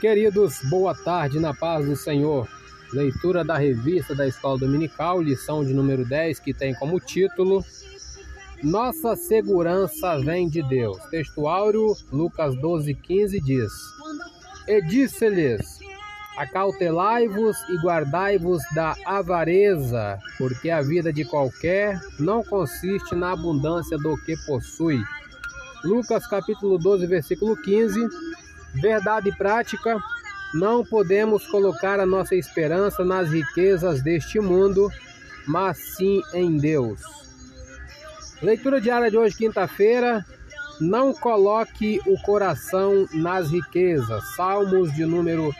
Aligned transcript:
Queridos, 0.00 0.60
boa 0.70 0.94
tarde 0.94 1.38
na 1.38 1.52
paz 1.52 1.84
do 1.84 1.94
Senhor. 1.94 2.48
Leitura 2.90 3.44
da 3.44 3.58
revista 3.58 4.14
da 4.14 4.26
Escola 4.26 4.58
Dominical, 4.58 5.20
lição 5.20 5.62
de 5.62 5.74
número 5.74 6.06
10, 6.06 6.38
que 6.38 6.54
tem 6.54 6.74
como 6.74 6.98
título 6.98 7.62
Nossa 8.62 9.14
segurança 9.14 10.18
vem 10.18 10.48
de 10.48 10.62
Deus. 10.66 10.96
Textuário 11.10 11.94
Lucas 12.10 12.58
12, 12.58 12.94
15 12.94 13.40
diz: 13.40 13.70
E 14.66 14.80
disse-lhes: 14.80 15.80
Acautelai-vos 16.38 17.58
e 17.68 17.76
guardai-vos 17.82 18.62
da 18.74 18.96
avareza, 19.04 20.18
porque 20.38 20.70
a 20.70 20.80
vida 20.80 21.12
de 21.12 21.26
qualquer 21.26 22.00
não 22.18 22.42
consiste 22.42 23.14
na 23.14 23.32
abundância 23.32 23.98
do 23.98 24.16
que 24.24 24.34
possui. 24.46 24.98
Lucas 25.84 26.26
capítulo 26.26 26.78
12, 26.78 27.06
versículo 27.06 27.54
15 27.54 28.00
Verdade 28.74 29.32
prática, 29.36 29.98
não 30.54 30.84
podemos 30.84 31.46
colocar 31.46 32.00
a 32.00 32.06
nossa 32.06 32.34
esperança 32.34 33.04
nas 33.04 33.30
riquezas 33.30 34.02
deste 34.02 34.40
mundo, 34.40 34.90
mas 35.46 35.78
sim 35.78 36.20
em 36.34 36.56
Deus. 36.56 37.00
Leitura 38.42 38.80
diária 38.80 39.10
de 39.10 39.16
hoje, 39.16 39.36
quinta-feira. 39.36 40.24
Não 40.80 41.12
coloque 41.12 42.00
o 42.06 42.20
coração 42.22 43.06
nas 43.12 43.50
riquezas. 43.50 44.24
Salmos 44.34 44.92
de 44.94 45.04
número 45.04 45.54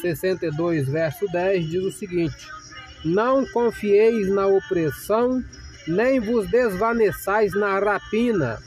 62, 0.00 0.88
verso 0.88 1.26
10 1.30 1.66
diz 1.70 1.84
o 1.84 1.92
seguinte: 1.92 2.48
Não 3.04 3.46
confieis 3.46 4.28
na 4.28 4.46
opressão, 4.46 5.42
nem 5.86 6.18
vos 6.18 6.50
desvaneçais 6.50 7.54
na 7.54 7.78
rapina. 7.78 8.58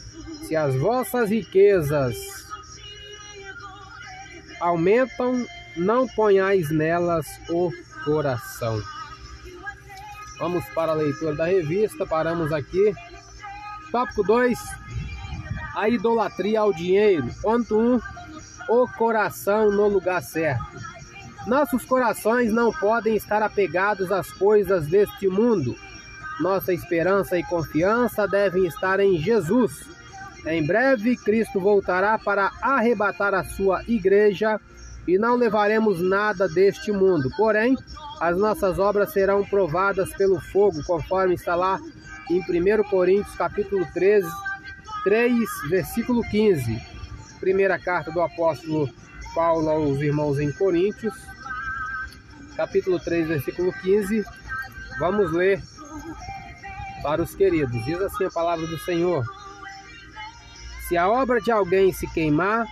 Se 0.44 0.56
as 0.56 0.76
vossas 0.76 1.30
riquezas 1.30 2.47
aumentam, 4.60 5.46
não 5.76 6.08
ponhais 6.08 6.70
nelas 6.72 7.26
o 7.50 7.72
coração. 8.04 8.82
Vamos 10.40 10.66
para 10.70 10.92
a 10.92 10.96
leitura 10.96 11.36
da 11.36 11.46
revista, 11.46 12.06
paramos 12.06 12.52
aqui. 12.52 12.94
Tópico 13.92 14.24
2: 14.24 14.60
A 15.76 15.90
idolatria 15.90 16.62
ao 16.62 16.74
dinheiro. 16.74 17.28
Ponto 17.42 17.78
1: 17.78 17.96
um, 17.96 18.00
O 18.70 18.88
coração 18.98 19.72
no 19.72 19.88
lugar 19.88 20.22
certo. 20.22 20.78
Nossos 21.48 21.86
corações 21.86 22.52
não 22.52 22.72
podem 22.74 23.16
estar 23.16 23.42
apegados 23.42 24.12
às 24.12 24.32
coisas 24.32 24.86
deste 24.88 25.28
mundo. 25.28 25.76
Nossa 26.40 26.74
esperança 26.74 27.38
e 27.38 27.44
confiança 27.44 28.28
devem 28.28 28.66
estar 28.68 29.00
em 29.00 29.18
Jesus 29.18 29.97
em 30.46 30.66
breve, 30.66 31.18
Cristo 31.18 31.60
voltará 31.60 32.18
para 32.18 32.52
arrebatar 32.62 33.34
a 33.34 33.44
sua 33.44 33.84
igreja 33.88 34.60
e 35.08 35.18
não 35.18 35.36
levaremos 35.36 36.02
nada 36.02 36.48
deste 36.48 36.92
mundo. 36.92 37.30
Porém, 37.36 37.76
as 38.20 38.38
nossas 38.38 38.78
obras 38.78 39.12
serão 39.12 39.44
provadas 39.44 40.14
pelo 40.14 40.40
fogo, 40.40 40.84
conforme 40.86 41.36
está 41.36 41.56
lá 41.56 41.80
em 42.30 42.40
1 42.40 42.84
Coríntios 42.90 43.36
capítulo 43.36 43.86
13, 43.94 44.28
3, 45.04 45.34
versículo 45.70 46.22
15. 46.24 46.82
Primeira 47.40 47.80
carta 47.80 48.12
do 48.12 48.20
apóstolo 48.22 48.90
Paulo 49.34 49.70
aos 49.70 50.02
irmãos 50.02 50.40
em 50.40 50.52
Coríntios, 50.52 51.14
capítulo 52.56 53.00
3, 53.00 53.28
versículo 53.28 53.72
15. 53.72 54.26
Vamos 55.00 55.32
ler 55.32 55.62
para 57.04 57.22
os 57.22 57.36
queridos. 57.36 57.86
Diz 57.86 58.02
assim 58.02 58.26
a 58.26 58.32
palavra 58.32 58.66
do 58.66 58.78
Senhor. 58.80 59.24
Se 60.88 60.96
a 60.96 61.10
obra 61.10 61.42
de 61.42 61.52
alguém 61.52 61.92
se 61.92 62.08
queimar, 62.08 62.66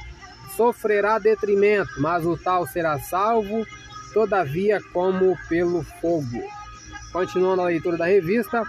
sofrerá 0.56 1.20
detrimento, 1.20 1.92
mas 2.00 2.26
o 2.26 2.38
tal 2.38 2.66
será 2.66 2.98
salvo, 3.00 3.66
todavia, 4.14 4.80
como 4.94 5.38
pelo 5.50 5.84
fogo. 6.02 6.42
Continuando 7.12 7.62
a 7.62 7.66
leitura 7.66 7.98
da 7.98 8.06
revista, 8.06 8.64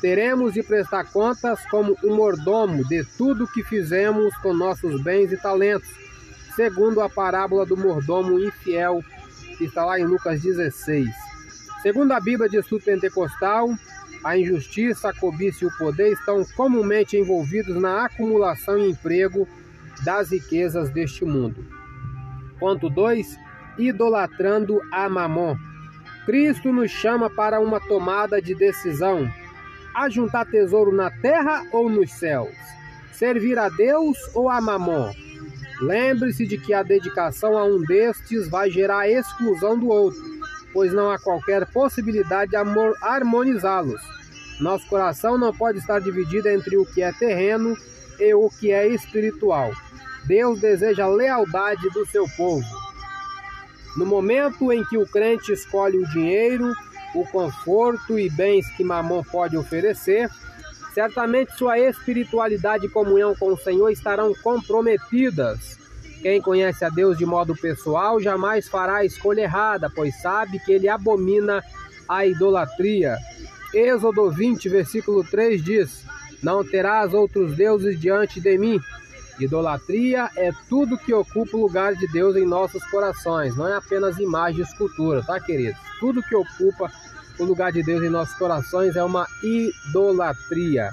teremos 0.00 0.54
de 0.54 0.62
prestar 0.62 1.04
contas 1.12 1.64
como 1.70 1.96
um 2.02 2.16
mordomo 2.16 2.86
de 2.88 3.04
tudo 3.16 3.46
que 3.46 3.62
fizemos 3.62 4.36
com 4.38 4.52
nossos 4.52 5.00
bens 5.02 5.32
e 5.32 5.36
talentos, 5.36 5.88
segundo 6.56 7.00
a 7.00 7.08
parábola 7.08 7.64
do 7.64 7.76
mordomo 7.76 8.38
infiel, 8.38 9.02
que 9.56 9.64
está 9.64 9.84
lá 9.84 9.98
em 9.98 10.04
Lucas 10.04 10.42
16. 10.42 11.08
Segundo 11.82 12.12
a 12.12 12.20
Bíblia 12.20 12.48
de 12.48 12.56
Estudo 12.56 12.84
Pentecostal, 12.84 13.70
a 14.24 14.36
injustiça, 14.36 15.10
a 15.10 15.14
cobiça 15.14 15.64
e 15.64 15.68
o 15.68 15.78
poder 15.78 16.12
estão 16.12 16.44
comumente 16.56 17.16
envolvidos 17.16 17.76
na 17.80 18.06
acumulação 18.06 18.78
e 18.78 18.90
emprego 18.90 19.48
das 20.04 20.30
riquezas 20.30 20.90
deste 20.90 21.24
mundo. 21.24 21.64
Ponto 22.58 22.88
2. 22.88 23.38
Idolatrando 23.78 24.80
a 24.92 25.08
Mamon. 25.08 25.56
Cristo 26.26 26.72
nos 26.72 26.90
chama 26.90 27.30
para 27.30 27.60
uma 27.60 27.80
tomada 27.80 28.42
de 28.42 28.54
decisão: 28.54 29.30
ajuntar 29.94 30.46
tesouro 30.46 30.92
na 30.92 31.10
terra 31.10 31.64
ou 31.72 31.88
nos 31.88 32.12
céus? 32.12 32.54
Servir 33.12 33.58
a 33.58 33.68
Deus 33.68 34.18
ou 34.34 34.48
a 34.48 34.60
Mamon? 34.60 35.12
Lembre-se 35.80 36.46
de 36.46 36.58
que 36.58 36.74
a 36.74 36.82
dedicação 36.82 37.56
a 37.56 37.64
um 37.64 37.80
destes 37.82 38.48
vai 38.48 38.68
gerar 38.68 39.00
a 39.00 39.08
exclusão 39.08 39.78
do 39.78 39.88
outro 39.88 40.37
pois 40.78 40.92
não 40.92 41.10
há 41.10 41.18
qualquer 41.18 41.66
possibilidade 41.66 42.52
de 42.52 42.56
harmonizá-los. 43.02 44.00
Nosso 44.60 44.86
coração 44.86 45.36
não 45.36 45.52
pode 45.52 45.78
estar 45.78 45.98
dividido 45.98 46.48
entre 46.48 46.76
o 46.76 46.86
que 46.86 47.02
é 47.02 47.10
terreno 47.10 47.76
e 48.20 48.32
o 48.32 48.48
que 48.48 48.70
é 48.70 48.86
espiritual. 48.86 49.72
Deus 50.24 50.60
deseja 50.60 51.02
a 51.02 51.08
lealdade 51.08 51.90
do 51.90 52.06
seu 52.06 52.26
povo. 52.36 52.64
No 53.96 54.06
momento 54.06 54.72
em 54.72 54.84
que 54.84 54.96
o 54.96 55.04
crente 55.04 55.50
escolhe 55.50 55.98
o 55.98 56.08
dinheiro, 56.10 56.72
o 57.12 57.26
conforto 57.26 58.16
e 58.16 58.30
bens 58.30 58.64
que 58.76 58.84
Mamon 58.84 59.24
pode 59.24 59.56
oferecer, 59.56 60.30
certamente 60.94 61.58
sua 61.58 61.76
espiritualidade 61.76 62.86
e 62.86 62.88
comunhão 62.88 63.34
com 63.34 63.52
o 63.52 63.58
Senhor 63.58 63.90
estarão 63.90 64.32
comprometidas. 64.44 65.76
Quem 66.20 66.40
conhece 66.40 66.84
a 66.84 66.88
Deus 66.88 67.16
de 67.16 67.24
modo 67.24 67.54
pessoal 67.54 68.20
jamais 68.20 68.68
fará 68.68 68.96
a 68.96 69.04
escolha 69.04 69.42
errada, 69.42 69.88
pois 69.88 70.20
sabe 70.20 70.58
que 70.58 70.72
ele 70.72 70.88
abomina 70.88 71.62
a 72.08 72.26
idolatria. 72.26 73.16
Êxodo 73.72 74.30
20, 74.30 74.68
versículo 74.68 75.22
3 75.22 75.62
diz: 75.62 76.04
Não 76.42 76.64
terás 76.64 77.14
outros 77.14 77.54
deuses 77.54 77.98
diante 78.00 78.40
de 78.40 78.58
mim. 78.58 78.80
Idolatria 79.38 80.28
é 80.36 80.50
tudo 80.68 80.98
que 80.98 81.14
ocupa 81.14 81.56
o 81.56 81.60
lugar 81.60 81.94
de 81.94 82.10
Deus 82.10 82.34
em 82.34 82.44
nossos 82.44 82.82
corações, 82.90 83.56
não 83.56 83.68
é 83.68 83.76
apenas 83.76 84.18
imagem 84.18 84.60
e 84.60 84.62
escultura, 84.64 85.22
tá, 85.22 85.38
queridos? 85.38 85.80
Tudo 86.00 86.22
que 86.22 86.34
ocupa 86.34 86.90
o 87.38 87.44
lugar 87.44 87.70
de 87.70 87.82
Deus 87.82 88.02
em 88.02 88.08
nossos 88.08 88.34
corações 88.36 88.96
é 88.96 89.04
uma 89.04 89.26
idolatria. 89.42 90.90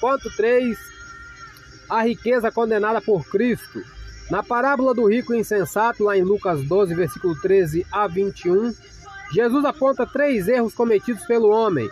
Ponto 0.00 0.34
3. 0.34 0.78
A 1.90 2.02
riqueza 2.04 2.50
condenada 2.50 3.02
por 3.02 3.26
Cristo. 3.26 3.82
Na 4.30 4.42
parábola 4.42 4.94
do 4.94 5.06
rico 5.06 5.34
insensato, 5.34 6.04
lá 6.04 6.16
em 6.16 6.22
Lucas 6.22 6.62
12, 6.62 6.94
versículo 6.94 7.38
13 7.40 7.86
a 7.92 8.06
21, 8.06 8.74
Jesus 9.32 9.64
aponta 9.64 10.06
três 10.06 10.48
erros 10.48 10.74
cometidos 10.74 11.24
pelo 11.26 11.50
homem. 11.50 11.88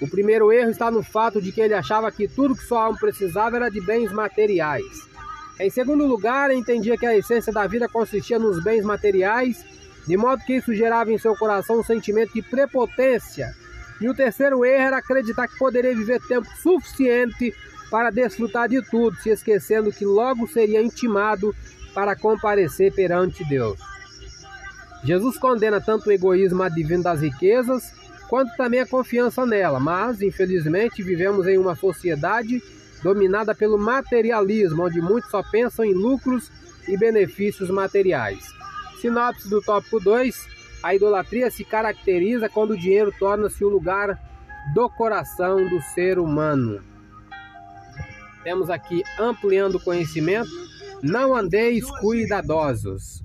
O 0.00 0.08
primeiro 0.08 0.52
erro 0.52 0.70
está 0.70 0.90
no 0.90 1.02
fato 1.02 1.40
de 1.40 1.50
que 1.50 1.60
ele 1.60 1.74
achava 1.74 2.10
que 2.10 2.28
tudo 2.28 2.54
que 2.54 2.64
sua 2.64 2.84
alma 2.84 2.98
precisava 2.98 3.56
era 3.56 3.68
de 3.68 3.80
bens 3.80 4.12
materiais. 4.12 4.84
Em 5.58 5.70
segundo 5.70 6.06
lugar, 6.06 6.50
entendia 6.50 6.96
que 6.96 7.06
a 7.06 7.16
essência 7.16 7.52
da 7.52 7.66
vida 7.66 7.88
consistia 7.88 8.38
nos 8.38 8.62
bens 8.62 8.84
materiais, 8.84 9.64
de 10.06 10.16
modo 10.16 10.42
que 10.44 10.54
isso 10.54 10.74
gerava 10.74 11.12
em 11.12 11.18
seu 11.18 11.36
coração 11.36 11.80
um 11.80 11.84
sentimento 11.84 12.32
de 12.32 12.42
prepotência. 12.42 13.54
E 14.00 14.08
o 14.08 14.14
terceiro 14.14 14.64
erro 14.64 14.86
era 14.86 14.96
acreditar 14.98 15.46
que 15.46 15.58
poderia 15.58 15.94
viver 15.94 16.20
tempo 16.26 16.48
suficiente 16.60 17.54
para 17.92 18.08
desfrutar 18.08 18.70
de 18.70 18.80
tudo, 18.80 19.14
se 19.18 19.28
esquecendo 19.28 19.92
que 19.92 20.06
logo 20.06 20.48
seria 20.48 20.80
intimado 20.80 21.54
para 21.92 22.16
comparecer 22.16 22.90
perante 22.94 23.44
Deus. 23.44 23.78
Jesus 25.04 25.36
condena 25.36 25.78
tanto 25.78 26.08
o 26.08 26.12
egoísmo 26.12 26.62
advindo 26.62 27.02
das 27.02 27.20
riquezas, 27.20 27.92
quanto 28.30 28.56
também 28.56 28.80
a 28.80 28.86
confiança 28.86 29.44
nela, 29.44 29.78
mas, 29.78 30.22
infelizmente, 30.22 31.02
vivemos 31.02 31.46
em 31.46 31.58
uma 31.58 31.76
sociedade 31.76 32.62
dominada 33.02 33.54
pelo 33.54 33.78
materialismo, 33.78 34.84
onde 34.84 34.98
muitos 35.02 35.30
só 35.30 35.42
pensam 35.42 35.84
em 35.84 35.92
lucros 35.92 36.50
e 36.88 36.96
benefícios 36.96 37.68
materiais. 37.68 38.42
Sinopse 39.02 39.50
do 39.50 39.60
tópico 39.60 40.00
2: 40.00 40.48
A 40.82 40.94
idolatria 40.94 41.50
se 41.50 41.62
caracteriza 41.62 42.48
quando 42.48 42.70
o 42.70 42.78
dinheiro 42.78 43.12
torna-se 43.18 43.62
o 43.62 43.68
lugar 43.68 44.18
do 44.72 44.88
coração 44.88 45.68
do 45.68 45.82
ser 45.82 46.18
humano. 46.18 46.91
Temos 48.42 48.70
aqui 48.70 49.02
ampliando 49.18 49.76
o 49.76 49.80
conhecimento 49.80 50.50
não 51.02 51.34
andeis 51.34 51.84
cuidadosos. 51.98 53.24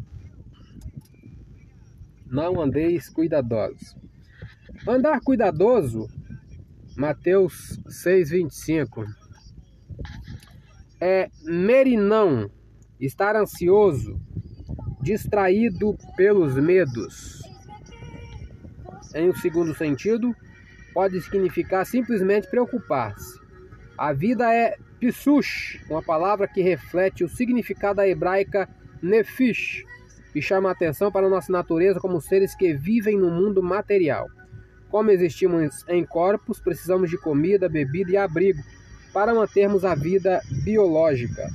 Não 2.25 2.60
andeis 2.60 3.08
cuidadosos. 3.08 3.96
Andar 4.88 5.22
cuidadoso, 5.22 6.10
Mateus 6.96 7.80
6:25. 7.88 9.06
É 11.00 11.30
merinão, 11.44 12.50
estar 13.00 13.36
ansioso, 13.36 14.20
distraído 15.02 15.96
pelos 16.16 16.56
medos. 16.56 17.44
Em 19.13 19.30
um 19.30 19.36
segundo 19.36 19.75
sentido, 19.75 20.36
pode 20.94 21.22
significar 21.22 21.86
simplesmente 21.86 22.50
preocupar-se. 22.50 23.40
A 23.96 24.13
vida 24.13 24.52
é 24.52 24.75
psush, 25.00 25.82
uma 25.90 26.02
palavra 26.02 26.48
que 26.48 26.62
reflete 26.62 27.24
o 27.24 27.30
significado 27.30 27.98
da 27.98 28.08
hebraica 28.08 28.70
nefish, 29.02 29.86
e 30.36 30.42
chama 30.42 30.70
a 30.70 30.72
atenção 30.72 31.12
para 31.12 31.30
nossa 31.30 31.52
natureza 31.52 32.00
como 32.00 32.22
seres 32.22 32.56
que 32.56 32.74
vivem 32.74 33.18
no 33.18 33.30
mundo 33.30 33.64
material. 33.64 34.28
Como 34.90 35.10
existimos 35.10 35.84
em 35.88 36.06
corpos, 36.06 36.60
precisamos 36.60 37.10
de 37.10 37.18
comida, 37.18 37.68
bebida 37.68 38.12
e 38.12 38.18
abrigo 38.18 38.62
para 39.12 39.34
mantermos 39.34 39.84
a 39.84 39.96
vida 39.96 40.42
biológica. 40.64 41.50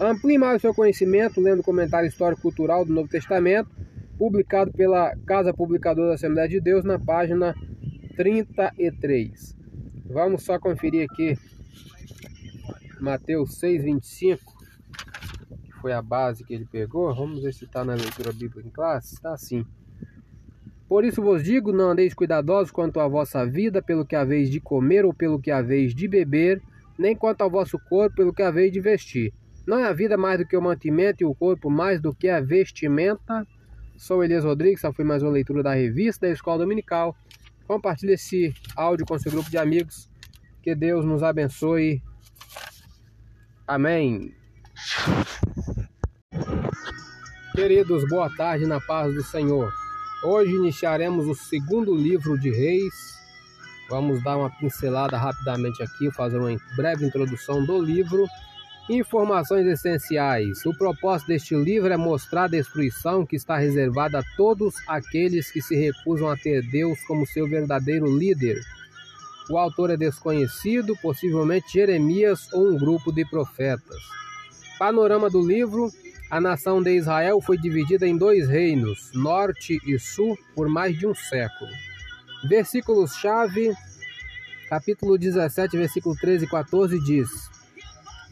Amplie 0.00 0.36
mais 0.36 0.56
o 0.56 0.60
seu 0.60 0.74
conhecimento 0.74 1.40
lendo 1.40 1.60
o 1.60 1.64
comentário 1.64 2.08
histórico-cultural 2.08 2.84
do 2.84 2.92
Novo 2.92 3.08
Testamento, 3.08 3.70
publicado 4.18 4.72
pela 4.72 5.14
Casa 5.24 5.54
Publicadora 5.54 6.08
da 6.08 6.14
Assembleia 6.14 6.48
de 6.48 6.60
Deus, 6.60 6.84
na 6.84 6.98
página 6.98 7.54
33. 8.16 9.56
Vamos 10.06 10.42
só 10.42 10.58
conferir 10.58 11.06
aqui 11.08 11.38
Mateus 13.00 13.60
6,25, 13.60 14.38
que 15.64 15.72
foi 15.80 15.92
a 15.92 16.02
base 16.02 16.44
que 16.44 16.54
ele 16.54 16.66
pegou. 16.66 17.14
Vamos 17.14 17.42
ver 17.42 17.52
se 17.52 17.64
está 17.64 17.84
na 17.84 17.94
leitura 17.94 18.32
bíblica 18.32 18.66
em 18.66 18.70
classe. 18.70 19.14
Está 19.14 19.32
assim. 19.32 19.64
Por 20.88 21.04
isso 21.04 21.22
vos 21.22 21.42
digo: 21.42 21.72
não 21.72 21.90
andeis 21.90 22.14
cuidadosos 22.14 22.70
quanto 22.70 23.00
à 23.00 23.08
vossa 23.08 23.44
vida, 23.44 23.82
pelo 23.82 24.04
que 24.04 24.14
haveis 24.14 24.50
de 24.50 24.60
comer 24.60 25.04
ou 25.04 25.12
pelo 25.12 25.40
que 25.40 25.50
haveis 25.50 25.94
de 25.94 26.06
beber, 26.06 26.62
nem 26.98 27.16
quanto 27.16 27.42
ao 27.42 27.50
vosso 27.50 27.78
corpo, 27.88 28.16
pelo 28.16 28.32
que 28.32 28.42
haveis 28.42 28.72
de 28.72 28.80
vestir. 28.80 29.32
Não 29.66 29.78
é 29.78 29.84
a 29.88 29.92
vida 29.92 30.16
mais 30.16 30.38
do 30.38 30.46
que 30.46 30.56
o 30.56 30.62
mantimento 30.62 31.22
e 31.22 31.24
o 31.24 31.34
corpo 31.34 31.70
mais 31.70 32.00
do 32.00 32.14
que 32.14 32.28
a 32.28 32.40
vestimenta? 32.40 33.46
Sou 33.96 34.22
Elias 34.22 34.44
Rodrigues, 34.44 34.84
essa 34.84 34.92
foi 34.92 35.04
mais 35.04 35.22
uma 35.22 35.32
leitura 35.32 35.62
da 35.62 35.72
revista 35.72 36.26
da 36.26 36.32
Escola 36.32 36.58
Dominical. 36.58 37.16
Compartilhe 37.66 38.12
esse 38.12 38.52
áudio 38.76 39.06
com 39.06 39.18
seu 39.18 39.32
grupo 39.32 39.50
de 39.50 39.56
amigos. 39.56 40.10
Que 40.62 40.74
Deus 40.74 41.04
nos 41.04 41.22
abençoe. 41.22 42.02
Amém. 43.66 44.34
Queridos, 47.54 48.06
boa 48.08 48.28
tarde 48.36 48.66
na 48.66 48.80
paz 48.80 49.14
do 49.14 49.22
Senhor. 49.22 49.72
Hoje 50.22 50.52
iniciaremos 50.52 51.26
o 51.26 51.34
segundo 51.34 51.94
livro 51.94 52.38
de 52.38 52.50
Reis. 52.50 52.94
Vamos 53.88 54.22
dar 54.22 54.36
uma 54.36 54.50
pincelada 54.50 55.16
rapidamente 55.16 55.82
aqui, 55.82 56.10
fazer 56.10 56.38
uma 56.38 56.54
breve 56.76 57.06
introdução 57.06 57.64
do 57.64 57.80
livro 57.80 58.26
Informações 58.88 59.66
essenciais. 59.66 60.66
O 60.66 60.76
propósito 60.76 61.28
deste 61.28 61.54
livro 61.54 61.90
é 61.90 61.96
mostrar 61.96 62.44
a 62.44 62.48
destruição 62.48 63.24
que 63.24 63.34
está 63.34 63.56
reservada 63.56 64.18
a 64.18 64.22
todos 64.36 64.74
aqueles 64.86 65.50
que 65.50 65.62
se 65.62 65.74
recusam 65.74 66.28
a 66.28 66.36
ter 66.36 66.60
Deus 66.70 67.00
como 67.06 67.26
seu 67.26 67.48
verdadeiro 67.48 68.06
líder. 68.06 68.60
O 69.50 69.58
autor 69.58 69.90
é 69.90 69.96
desconhecido, 69.96 70.96
possivelmente 71.02 71.72
Jeremias 71.72 72.52
ou 72.52 72.72
um 72.72 72.78
grupo 72.78 73.12
de 73.12 73.24
profetas. 73.28 74.02
Panorama 74.78 75.28
do 75.28 75.46
livro: 75.46 75.90
a 76.30 76.40
nação 76.40 76.82
de 76.82 76.94
Israel 76.96 77.40
foi 77.40 77.58
dividida 77.58 78.06
em 78.06 78.16
dois 78.16 78.48
reinos, 78.48 79.10
norte 79.14 79.78
e 79.86 79.98
sul, 79.98 80.38
por 80.54 80.68
mais 80.68 80.98
de 80.98 81.06
um 81.06 81.14
século. 81.14 81.70
Versículos-chave, 82.48 83.72
capítulo 84.68 85.18
17, 85.18 85.76
versículo 85.76 86.16
13 86.16 86.44
e 86.44 86.48
14 86.48 86.98
diz: 87.04 87.54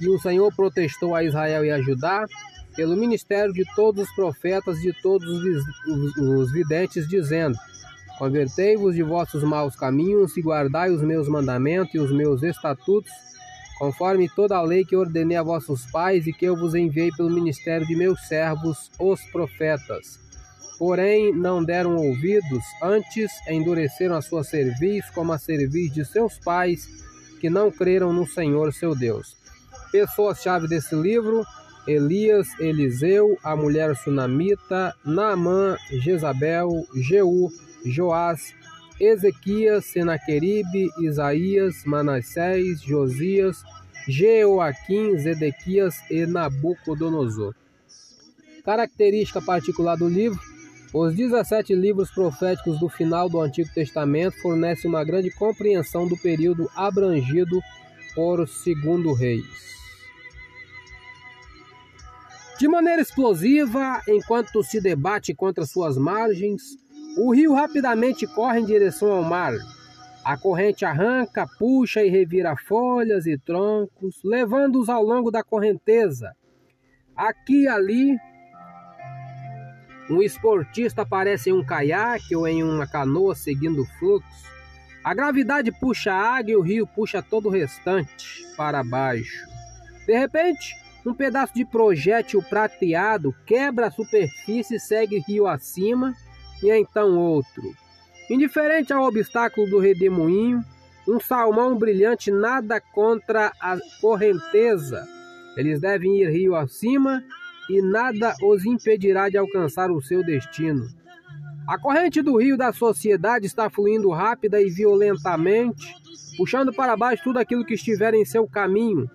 e 0.02 0.08
o 0.08 0.18
Senhor 0.18 0.52
protestou 0.54 1.14
a 1.14 1.22
Israel 1.22 1.64
e 1.64 1.70
a 1.70 1.80
Judá 1.80 2.26
pelo 2.74 2.96
ministério 2.96 3.52
de 3.52 3.64
todos 3.76 4.08
os 4.08 4.14
profetas 4.16 4.78
e 4.78 4.90
de 4.90 5.02
todos 5.02 5.28
os 6.18 6.52
videntes, 6.52 7.06
dizendo: 7.06 7.56
Convertei-vos 8.22 8.94
de 8.94 9.02
vossos 9.02 9.42
maus 9.42 9.74
caminhos 9.74 10.36
e 10.36 10.40
guardai 10.40 10.90
os 10.90 11.02
meus 11.02 11.26
mandamentos 11.26 11.92
e 11.92 11.98
os 11.98 12.12
meus 12.12 12.40
estatutos, 12.44 13.10
conforme 13.80 14.28
toda 14.28 14.56
a 14.56 14.62
lei 14.62 14.84
que 14.84 14.94
ordenei 14.94 15.36
a 15.36 15.42
vossos 15.42 15.90
pais 15.90 16.24
e 16.28 16.32
que 16.32 16.44
eu 16.44 16.54
vos 16.56 16.72
enviei 16.76 17.10
pelo 17.16 17.28
ministério 17.28 17.84
de 17.84 17.96
meus 17.96 18.20
servos, 18.28 18.92
os 18.96 19.20
profetas. 19.32 20.20
Porém, 20.78 21.34
não 21.34 21.64
deram 21.64 21.96
ouvidos, 21.96 22.62
antes 22.80 23.32
endureceram 23.48 24.14
a 24.14 24.22
sua 24.22 24.44
cerviz 24.44 25.10
como 25.10 25.32
a 25.32 25.38
cerviz 25.38 25.92
de 25.92 26.04
seus 26.04 26.38
pais, 26.38 26.88
que 27.40 27.50
não 27.50 27.72
creram 27.72 28.12
no 28.12 28.24
Senhor 28.24 28.72
seu 28.72 28.94
Deus. 28.94 29.36
Pessoas-chave 29.90 30.68
desse 30.68 30.94
livro: 30.94 31.44
Elias, 31.86 32.48
Eliseu, 32.60 33.36
a 33.42 33.56
mulher 33.56 33.96
sunamita, 33.96 34.94
Naamã, 35.04 35.76
Jezabel, 35.90 36.68
Jeú, 36.94 37.50
Joás, 37.84 38.54
Ezequias, 39.00 39.86
Senaqueribe, 39.86 40.88
Isaías, 41.00 41.84
Manassés, 41.84 42.80
Josias, 42.80 43.62
Jeoaquim, 44.06 45.18
Zedequias 45.18 45.96
e 46.10 46.24
Nabucodonosor. 46.26 47.54
Característica 48.64 49.42
particular 49.42 49.96
do 49.96 50.08
livro: 50.08 50.40
os 50.94 51.14
17 51.14 51.74
livros 51.74 52.10
proféticos 52.10 52.78
do 52.78 52.88
final 52.88 53.28
do 53.28 53.40
Antigo 53.40 53.70
Testamento 53.74 54.40
fornecem 54.40 54.88
uma 54.88 55.02
grande 55.02 55.30
compreensão 55.30 56.06
do 56.06 56.16
período 56.16 56.68
abrangido 56.76 57.60
por 58.14 58.46
Segundo 58.46 59.12
Reis. 59.12 59.81
De 62.62 62.68
maneira 62.68 63.02
explosiva, 63.02 64.00
enquanto 64.06 64.62
se 64.62 64.80
debate 64.80 65.34
contra 65.34 65.66
suas 65.66 65.98
margens, 65.98 66.62
o 67.18 67.34
rio 67.34 67.54
rapidamente 67.54 68.24
corre 68.24 68.60
em 68.60 68.64
direção 68.64 69.10
ao 69.10 69.24
mar. 69.24 69.52
A 70.24 70.38
corrente 70.38 70.84
arranca, 70.84 71.44
puxa 71.58 72.04
e 72.04 72.08
revira 72.08 72.54
folhas 72.54 73.26
e 73.26 73.36
troncos, 73.36 74.14
levando-os 74.22 74.88
ao 74.88 75.02
longo 75.02 75.28
da 75.28 75.42
correnteza. 75.42 76.36
Aqui 77.16 77.64
e 77.64 77.66
ali, 77.66 78.16
um 80.08 80.22
esportista 80.22 81.02
aparece 81.02 81.50
em 81.50 81.54
um 81.54 81.66
caiaque 81.66 82.36
ou 82.36 82.46
em 82.46 82.62
uma 82.62 82.86
canoa 82.86 83.34
seguindo 83.34 83.82
o 83.82 83.86
fluxo. 83.98 84.48
A 85.02 85.12
gravidade 85.12 85.72
puxa 85.72 86.12
a 86.12 86.36
água 86.36 86.52
e 86.52 86.56
o 86.56 86.62
rio 86.62 86.86
puxa 86.86 87.20
todo 87.20 87.46
o 87.46 87.50
restante 87.50 88.46
para 88.56 88.84
baixo. 88.84 89.48
De 90.06 90.16
repente, 90.16 90.80
um 91.04 91.12
pedaço 91.12 91.54
de 91.54 91.64
projétil 91.64 92.42
prateado 92.42 93.34
quebra 93.44 93.88
a 93.88 93.90
superfície 93.90 94.76
e 94.76 94.80
segue 94.80 95.22
rio 95.26 95.46
acima, 95.46 96.14
e 96.62 96.70
então 96.70 97.18
outro. 97.18 97.62
Indiferente 98.30 98.92
ao 98.92 99.04
obstáculo 99.04 99.68
do 99.68 99.78
redemoinho, 99.78 100.64
um 101.08 101.18
salmão 101.18 101.76
brilhante 101.76 102.30
nada 102.30 102.80
contra 102.80 103.52
a 103.60 103.76
correnteza. 104.00 105.04
Eles 105.56 105.80
devem 105.80 106.20
ir 106.20 106.30
rio 106.30 106.54
acima 106.54 107.22
e 107.68 107.82
nada 107.82 108.34
os 108.42 108.64
impedirá 108.64 109.28
de 109.28 109.36
alcançar 109.36 109.90
o 109.90 110.00
seu 110.00 110.24
destino. 110.24 110.86
A 111.66 111.78
corrente 111.78 112.22
do 112.22 112.36
rio 112.36 112.56
da 112.56 112.72
sociedade 112.72 113.46
está 113.46 113.68
fluindo 113.68 114.10
rápida 114.10 114.60
e 114.60 114.68
violentamente, 114.70 115.94
puxando 116.36 116.72
para 116.72 116.96
baixo 116.96 117.22
tudo 117.24 117.38
aquilo 117.38 117.64
que 117.64 117.74
estiver 117.74 118.14
em 118.14 118.24
seu 118.24 118.46
caminho, 118.48 119.08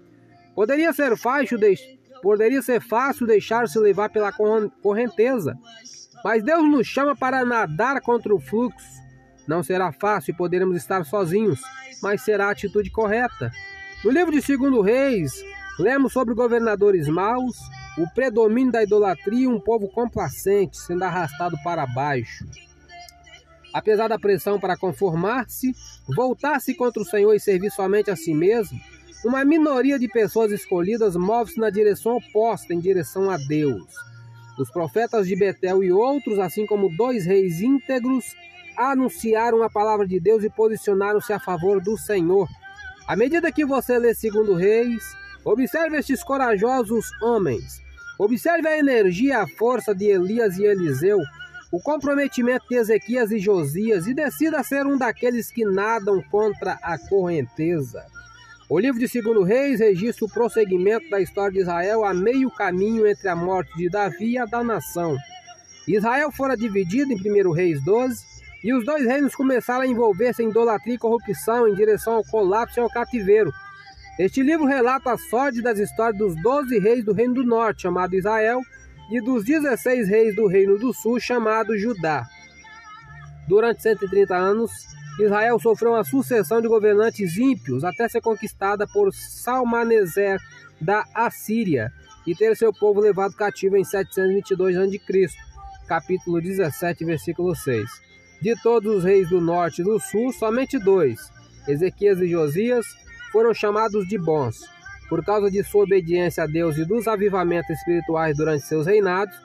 Poderia 0.58 0.92
ser 0.92 1.16
fácil, 1.16 1.56
de... 1.60 1.76
Poderia 2.20 2.64
ser 2.64 2.82
fácil 2.82 3.28
deixar-se 3.28 3.78
levar 3.78 4.10
pela 4.10 4.32
correnteza, 4.82 5.56
mas 6.24 6.42
Deus 6.42 6.68
nos 6.68 6.88
chama 6.88 7.16
para 7.16 7.46
nadar 7.46 8.02
contra 8.02 8.34
o 8.34 8.40
fluxo. 8.40 8.88
Não 9.48 9.62
será 9.62 9.92
fácil 9.92 10.34
e 10.34 10.36
poderemos 10.36 10.76
estar 10.76 11.06
sozinhos, 11.06 11.62
mas 12.02 12.24
será 12.24 12.48
a 12.48 12.52
atitude 12.54 12.90
correta. 12.90 13.52
No 14.04 14.10
livro 14.10 14.32
de 14.32 14.42
Segundo 14.42 14.82
Reis, 14.82 15.32
lemos 15.78 16.12
sobre 16.12 16.34
governadores 16.34 17.08
maus, 17.08 17.56
o 17.96 18.10
predomínio 18.16 18.72
da 18.72 18.82
idolatria 18.82 19.44
e 19.44 19.48
um 19.48 19.60
povo 19.60 19.88
complacente 19.88 20.76
sendo 20.76 21.04
arrastado 21.04 21.56
para 21.64 21.86
baixo. 21.86 22.48
Apesar 23.72 24.08
da 24.08 24.18
pressão 24.18 24.60
para 24.60 24.76
conformar-se, 24.76 25.72
voltar-se 26.08 26.74
contra 26.74 27.04
o 27.04 27.06
Senhor 27.06 27.36
e 27.36 27.40
servir 27.40 27.70
somente 27.70 28.10
a 28.10 28.16
si 28.16 28.34
mesmo, 28.34 28.80
uma 29.26 29.44
minoria 29.44 29.98
de 29.98 30.08
pessoas 30.08 30.52
escolhidas 30.52 31.16
move-se 31.16 31.60
na 31.60 31.70
direção 31.70 32.18
oposta, 32.18 32.74
em 32.74 32.80
direção 32.80 33.30
a 33.30 33.38
Deus. 33.38 33.86
Os 34.60 34.72
profetas 34.72 35.28
de 35.28 35.36
Betel 35.36 35.84
e 35.84 35.92
outros, 35.92 36.40
assim 36.40 36.66
como 36.66 36.96
dois 36.96 37.26
reis 37.26 37.62
íntegros, 37.62 38.26
anunciaram 38.76 39.64
a 39.64 39.70
palavra 39.70 40.08
de 40.08 40.20
Deus 40.20 40.44
e 40.44 40.50
posicionaram-se 40.50 41.34
a 41.34 41.40
favor 41.40 41.82
do 41.82 41.98
Senhor. 41.98 42.48
À 43.08 43.16
medida 43.16 43.52
que 43.52 43.66
você 43.66 43.98
lê 43.98 44.14
segundo 44.14 44.54
Reis, 44.54 45.04
observe 45.44 45.98
estes 45.98 46.24
corajosos 46.24 47.06
homens. 47.22 47.82
Observe 48.20 48.68
a 48.68 48.78
energia 48.78 49.30
e 49.30 49.32
a 49.32 49.48
força 49.48 49.94
de 49.94 50.06
Elias 50.06 50.58
e 50.58 50.64
Eliseu, 50.64 51.20
o 51.72 51.80
comprometimento 51.80 52.66
de 52.70 52.76
Ezequias 52.76 53.32
e 53.32 53.40
Josias 53.40 54.08
e 54.08 54.14
decida 54.14 54.64
ser 54.64 54.86
um 54.86 54.98
daqueles 54.98 55.52
que 55.52 55.66
nadam 55.66 56.22
contra 56.32 56.80
a 56.82 56.98
correnteza. 56.98 58.06
O 58.70 58.78
livro 58.78 59.00
de 59.00 59.08
Segundo 59.08 59.44
Reis 59.44 59.80
registra 59.80 60.26
o 60.26 60.30
prosseguimento 60.30 61.10
da 61.10 61.22
história 61.22 61.54
de 61.54 61.60
Israel 61.60 62.04
a 62.04 62.14
meio 62.14 62.52
caminho 62.52 63.08
entre 63.08 63.30
a 63.30 63.36
morte 63.36 63.72
de 63.78 63.90
Davi 63.90 64.32
e 64.32 64.38
a 64.38 64.44
da 64.44 64.62
nação. 64.62 65.16
Israel 65.88 66.30
fora 66.34 66.58
dividido 66.58 67.14
em 67.14 67.16
1 67.16 67.52
Reis 67.54 67.82
12, 67.86 68.26
e 68.62 68.74
os 68.74 68.84
dois 68.84 69.06
reinos 69.06 69.34
começaram 69.34 69.84
a 69.84 69.88
envolver-se 69.88 70.44
em 70.44 70.50
idolatria 70.50 70.96
e 70.96 70.98
corrupção 70.98 71.66
em 71.66 71.76
direção 71.76 72.16
ao 72.16 72.26
colapso 72.26 72.78
e 72.78 72.82
ao 72.82 72.90
cativeiro. 72.90 73.54
Este 74.20 74.44
livro 74.44 74.66
relata 74.66 75.14
a 75.14 75.18
sorte 75.18 75.62
das 75.62 75.80
histórias 75.80 76.18
dos 76.18 76.36
doze 76.42 76.78
reis 76.78 77.06
do 77.06 77.14
Reino 77.14 77.36
do 77.36 77.46
Norte, 77.46 77.84
chamado 77.84 78.16
Israel, 78.16 78.60
e 79.10 79.22
dos 79.22 79.46
16 79.46 80.10
reis 80.10 80.36
do 80.36 80.46
Reino 80.46 80.78
do 80.78 80.94
Sul, 80.94 81.22
chamado 81.22 81.78
Judá. 81.78 82.28
Durante 83.48 83.82
130 83.82 84.36
anos, 84.36 84.72
Israel 85.20 85.60
sofreu 85.60 85.92
uma 85.92 86.04
sucessão 86.04 86.62
de 86.62 86.68
governantes 86.68 87.38
ímpios 87.38 87.84
até 87.84 88.08
ser 88.08 88.22
conquistada 88.22 88.86
por 88.88 89.12
Salmaneser 89.14 90.40
da 90.80 91.04
Assíria 91.14 91.92
e 92.26 92.36
ter 92.36 92.56
seu 92.56 92.72
povo 92.72 93.00
levado 93.00 93.36
cativo 93.36 93.78
em 93.78 93.84
722 93.84 94.78
a.C., 94.78 95.28
capítulo 95.88 96.42
17, 96.42 97.06
versículo 97.06 97.56
6. 97.56 97.90
De 98.42 98.56
todos 98.62 98.98
os 98.98 99.04
reis 99.04 99.30
do 99.30 99.42
norte 99.42 99.82
e 99.82 99.84
do 99.84 100.00
sul, 100.00 100.32
somente 100.32 100.78
dois, 100.78 101.32
Ezequias 101.68 102.20
e 102.20 102.30
Josias, 102.30 102.86
foram 103.32 103.54
chamados 103.54 104.08
de 104.08 104.18
bons. 104.18 104.58
Por 105.10 105.24
causa 105.24 105.50
de 105.50 105.64
sua 105.64 105.86
obediência 105.86 106.44
a 106.44 106.48
Deus 106.48 106.78
e 106.78 106.86
dos 106.86 107.08
avivamentos 107.08 107.70
espirituais 107.72 108.36
durante 108.38 108.66
seus 108.66 108.86
reinados, 108.86 109.36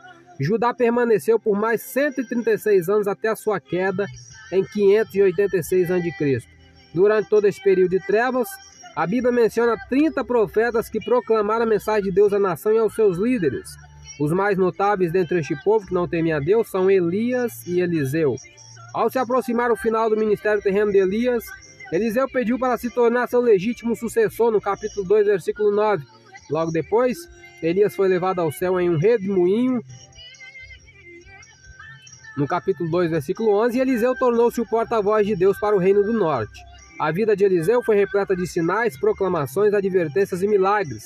Judá 0.42 0.75
permaneceu 0.75 1.38
por 1.38 1.58
mais 1.58 1.82
136 1.82 2.88
anos 2.88 3.06
até 3.06 3.28
a 3.28 3.37
sua 3.37 3.61
queda 3.61 4.06
em 4.50 4.64
586 4.64 5.90
a.C. 5.90 6.42
Durante 6.92 7.28
todo 7.28 7.46
esse 7.46 7.62
período 7.62 7.90
de 7.90 8.00
trevas, 8.00 8.49
a 8.94 9.06
Bíblia 9.06 9.32
menciona 9.32 9.76
30 9.88 10.22
profetas 10.25 10.88
que 10.88 11.02
proclamaram 11.02 11.62
a 11.62 11.68
mensagem 11.68 12.04
de 12.04 12.11
Deus 12.11 12.32
à 12.32 12.38
nação 12.38 12.72
e 12.72 12.78
aos 12.78 12.94
seus 12.94 13.16
líderes. 13.16 13.70
Os 14.20 14.32
mais 14.32 14.58
notáveis 14.58 15.11
dentre 15.11 15.38
este 15.38 15.56
povo 15.64 15.87
que 15.87 15.94
não 15.94 16.06
temia 16.06 16.37
a 16.37 16.40
Deus 16.40 16.68
são 16.70 16.90
Elias 16.90 17.66
e 17.66 17.80
Eliseu. 17.80 18.37
Ao 18.92 19.08
se 19.08 19.18
aproximar 19.18 19.70
o 19.70 19.76
final 19.76 20.11
do 20.11 20.16
ministério 20.16 20.61
terreno 20.61 20.92
de 20.92 20.99
Elias, 20.99 21.44
Eliseu 21.90 22.28
pediu 22.28 22.58
para 22.58 22.76
se 22.76 22.90
tornar 22.90 23.28
seu 23.28 23.40
legítimo 23.40 23.96
sucessor 23.96 24.50
no 24.50 24.61
capítulo 24.61 25.06
2, 25.06 25.26
versículo 25.26 25.70
9. 25.75 26.04
Logo 26.50 26.70
depois, 26.70 27.16
Elias 27.62 27.94
foi 27.94 28.08
levado 28.08 28.40
ao 28.40 28.52
céu 28.52 28.78
em 28.78 28.90
um 28.90 28.99
redemoinho 28.99 29.82
no 32.36 32.46
capítulo 32.46 32.90
2, 32.90 33.10
versículo 33.10 33.54
11, 33.64 33.78
Eliseu 33.78 34.14
tornou-se 34.14 34.60
o 34.60 34.66
porta-voz 34.66 35.26
de 35.26 35.36
Deus 35.36 35.58
para 35.58 35.76
o 35.76 35.78
reino 35.78 36.02
do 36.02 36.12
norte. 36.12 36.60
A 36.98 37.10
vida 37.10 37.36
de 37.36 37.44
Eliseu 37.44 37.82
foi 37.82 37.96
repleta 37.96 38.34
de 38.34 38.46
sinais, 38.46 38.98
proclamações, 38.98 39.74
advertências 39.74 40.42
e 40.42 40.46
milagres. 40.46 41.04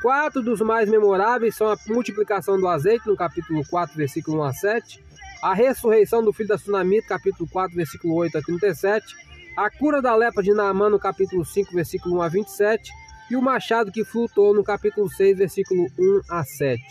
Quatro 0.00 0.42
dos 0.42 0.60
mais 0.60 0.88
memoráveis 0.88 1.56
são 1.56 1.68
a 1.68 1.76
multiplicação 1.88 2.58
do 2.58 2.68
azeite, 2.68 3.06
no 3.06 3.16
capítulo 3.16 3.62
4, 3.68 3.96
versículo 3.96 4.38
1 4.38 4.42
a 4.42 4.52
7, 4.52 5.04
a 5.42 5.54
ressurreição 5.54 6.22
do 6.22 6.32
filho 6.32 6.50
da 6.50 6.58
Sunamita, 6.58 7.08
capítulo 7.08 7.48
4, 7.50 7.76
versículo 7.76 8.14
8 8.14 8.38
a 8.38 8.42
37, 8.42 9.16
a 9.56 9.70
cura 9.70 10.00
da 10.00 10.14
lepra 10.14 10.42
de 10.42 10.52
Naamã, 10.52 10.88
no 10.88 10.98
capítulo 10.98 11.44
5, 11.44 11.72
versículo 11.74 12.16
1 12.16 12.22
a 12.22 12.28
27, 12.28 12.92
e 13.30 13.36
o 13.36 13.42
machado 13.42 13.90
que 13.90 14.04
flutuou, 14.04 14.54
no 14.54 14.62
capítulo 14.62 15.08
6, 15.08 15.38
versículo 15.38 15.86
1 15.98 16.20
a 16.30 16.44
7. 16.44 16.82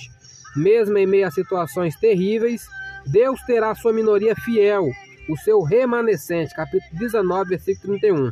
Mesmo 0.56 0.98
em 0.98 1.08
meio 1.08 1.28
a 1.28 1.32
situações 1.32 1.96
terríveis, 1.96 2.66
Deus 3.06 3.42
terá 3.44 3.74
sua 3.76 3.94
minoria 3.94 4.36
fiel, 4.36 4.90
o 5.30 5.38
seu 5.38 5.62
remanescente, 5.62 6.54
capítulo 6.56 7.00
19, 7.00 7.50
versículo 7.50 8.00
31. 8.00 8.32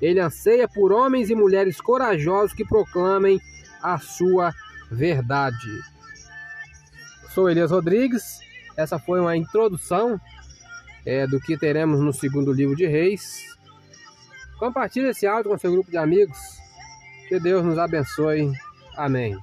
Ele 0.00 0.20
anseia 0.20 0.66
por 0.66 0.92
homens 0.92 1.30
e 1.30 1.34
mulheres 1.34 1.80
corajosos 1.80 2.54
que 2.54 2.64
proclamem 2.64 3.40
a 3.82 3.98
sua 3.98 4.52
verdade. 4.90 5.68
Sou 7.34 7.48
Elias 7.48 7.70
Rodrigues. 7.70 8.40
Essa 8.76 8.98
foi 8.98 9.20
uma 9.20 9.36
introdução 9.36 10.20
é, 11.04 11.26
do 11.26 11.40
que 11.40 11.56
teremos 11.56 12.00
no 12.00 12.12
segundo 12.12 12.52
livro 12.52 12.74
de 12.74 12.86
Reis. 12.86 13.56
Compartilhe 14.58 15.08
esse 15.08 15.26
áudio 15.26 15.50
com 15.50 15.58
seu 15.58 15.72
grupo 15.72 15.90
de 15.90 15.96
amigos. 15.96 16.38
Que 17.28 17.38
Deus 17.38 17.64
nos 17.64 17.78
abençoe. 17.78 18.52
Amém. 18.96 19.38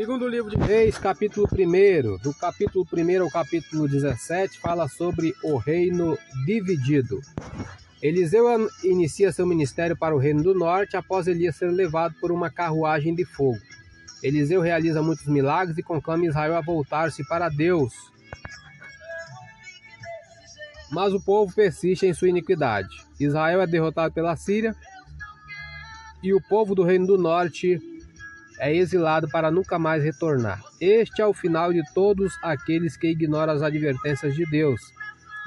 Segundo 0.00 0.26
livro 0.26 0.48
de 0.48 0.56
Reis, 0.56 0.96
capítulo 0.96 1.46
1, 1.46 2.22
do 2.22 2.32
capítulo 2.32 2.86
1 2.90 3.22
ao 3.22 3.30
capítulo 3.30 3.86
17, 3.86 4.58
fala 4.58 4.88
sobre 4.88 5.34
o 5.44 5.58
reino 5.58 6.16
dividido. 6.46 7.20
Eliseu 8.00 8.46
inicia 8.82 9.30
seu 9.30 9.46
ministério 9.46 9.94
para 9.94 10.16
o 10.16 10.18
reino 10.18 10.42
do 10.42 10.54
norte 10.54 10.96
após 10.96 11.26
Elias 11.26 11.54
ser 11.56 11.70
levado 11.70 12.14
por 12.18 12.32
uma 12.32 12.48
carruagem 12.48 13.14
de 13.14 13.26
fogo. 13.26 13.60
Eliseu 14.22 14.62
realiza 14.62 15.02
muitos 15.02 15.26
milagres 15.26 15.76
e 15.76 15.82
conclama 15.82 16.24
Israel 16.24 16.56
a 16.56 16.62
voltar-se 16.62 17.22
para 17.28 17.50
Deus. 17.50 17.92
Mas 20.90 21.12
o 21.12 21.20
povo 21.20 21.54
persiste 21.54 22.06
em 22.06 22.14
sua 22.14 22.30
iniquidade. 22.30 22.88
Israel 23.20 23.60
é 23.60 23.66
derrotado 23.66 24.14
pela 24.14 24.34
Síria 24.34 24.74
e 26.22 26.32
o 26.32 26.40
povo 26.40 26.74
do 26.74 26.84
reino 26.84 27.06
do 27.06 27.18
norte 27.18 27.89
é 28.60 28.74
exilado 28.76 29.26
para 29.28 29.50
nunca 29.50 29.78
mais 29.78 30.04
retornar. 30.04 30.62
Este 30.80 31.22
é 31.22 31.26
o 31.26 31.32
final 31.32 31.72
de 31.72 31.82
todos 31.94 32.34
aqueles 32.42 32.96
que 32.96 33.08
ignoram 33.08 33.54
as 33.54 33.62
advertências 33.62 34.34
de 34.34 34.44
Deus, 34.44 34.80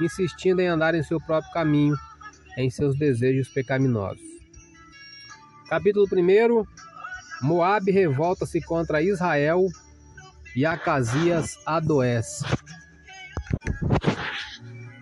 insistindo 0.01 0.59
em 0.59 0.67
andar 0.67 0.95
em 0.95 1.03
seu 1.03 1.21
próprio 1.21 1.53
caminho, 1.53 1.95
em 2.57 2.69
seus 2.71 2.97
desejos 2.97 3.47
pecaminosos. 3.47 4.19
Capítulo 5.69 6.07
1: 6.11 6.65
Moabe 7.43 7.91
revolta-se 7.91 8.59
contra 8.61 9.01
Israel 9.01 9.67
e 10.55 10.65
Acasias 10.65 11.59
adoece. 11.65 12.43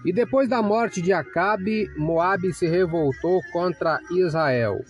E 0.04 0.12
depois 0.12 0.50
da 0.50 0.62
morte 0.62 1.02
de 1.02 1.14
Acabe, 1.14 1.88
Moabe 1.96 2.54
se 2.54 2.68
revoltou 2.68 3.40
contra 3.54 4.00
Israel. 4.12 4.84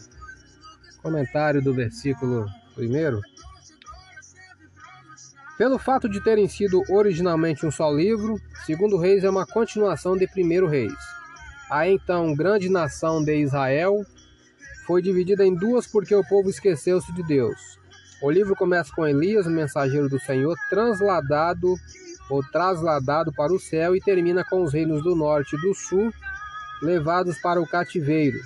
Comentário 1.04 1.62
do 1.62 1.74
versículo 1.74 2.46
primeiro, 2.75 3.22
pelo 5.58 5.78
fato 5.78 6.10
de 6.10 6.20
terem 6.24 6.48
sido 6.48 6.84
originalmente 6.90 7.66
um 7.66 7.72
só 7.72 7.92
livro, 7.92 8.40
Segundo 8.66 8.98
Reis 8.98 9.24
é 9.24 9.30
uma 9.30 9.46
continuação 9.46 10.16
de 10.16 10.28
Primeiro 10.28 10.68
Reis. 10.68 10.94
A 11.70 11.88
então 11.88 12.36
grande 12.36 12.70
nação 12.70 13.24
de 13.24 13.36
Israel 13.36 14.06
foi 14.86 15.01
dividida 15.01 15.44
em 15.46 15.56
duas 15.56 15.88
porque 15.88 16.13
o 16.13 16.24
povo 16.24 16.50
esqueceu-se 16.50 17.12
de 17.13 17.24
Deus. 17.24 17.58
O 18.22 18.30
livro 18.30 18.56
começa 18.56 18.94
com 18.96 19.08
Elias, 19.08 19.48
mensageiro 19.48 20.08
do 20.08 20.20
Senhor, 20.20 20.56
transladado 20.70 21.75
ou 22.30 22.44
trasladado 22.51 23.34
para 23.34 23.51
o 23.51 23.60
céu 23.60 23.96
e 23.96 24.01
termina 24.01 24.44
com 24.44 24.63
os 24.63 24.74
reinos 24.74 25.01
do 25.04 25.16
norte 25.16 25.56
e 25.56 25.62
do 25.62 25.74
sul 25.74 26.13
levados 26.84 27.40
para 27.40 27.60
o 27.60 27.68
cativeiro. 27.68 28.40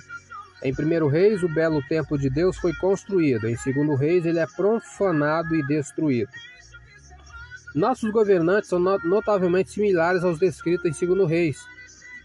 Em 0.62 0.72
1 0.72 1.06
Reis, 1.08 1.42
o 1.42 1.48
belo 1.48 1.82
templo 1.88 2.18
de 2.18 2.30
Deus 2.30 2.56
foi 2.56 2.72
construído. 2.74 3.46
Em 3.46 3.56
2 3.56 3.98
Reis, 3.98 4.24
ele 4.24 4.38
é 4.38 4.46
profanado 4.46 5.54
e 5.54 5.66
destruído. 5.66 6.30
Nossos 7.74 8.10
governantes 8.10 8.70
são 8.70 8.78
notavelmente 8.78 9.70
similares 9.70 10.24
aos 10.24 10.38
descritos 10.38 11.02
em 11.02 11.06
2 11.06 11.28
Reis. 11.28 11.58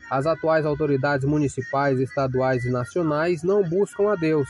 As 0.09 0.25
atuais 0.25 0.65
autoridades 0.65 1.25
municipais, 1.25 1.99
estaduais 1.99 2.63
e 2.63 2.69
nacionais 2.69 3.43
não 3.43 3.63
buscam 3.63 4.11
a 4.11 4.15
Deus, 4.15 4.47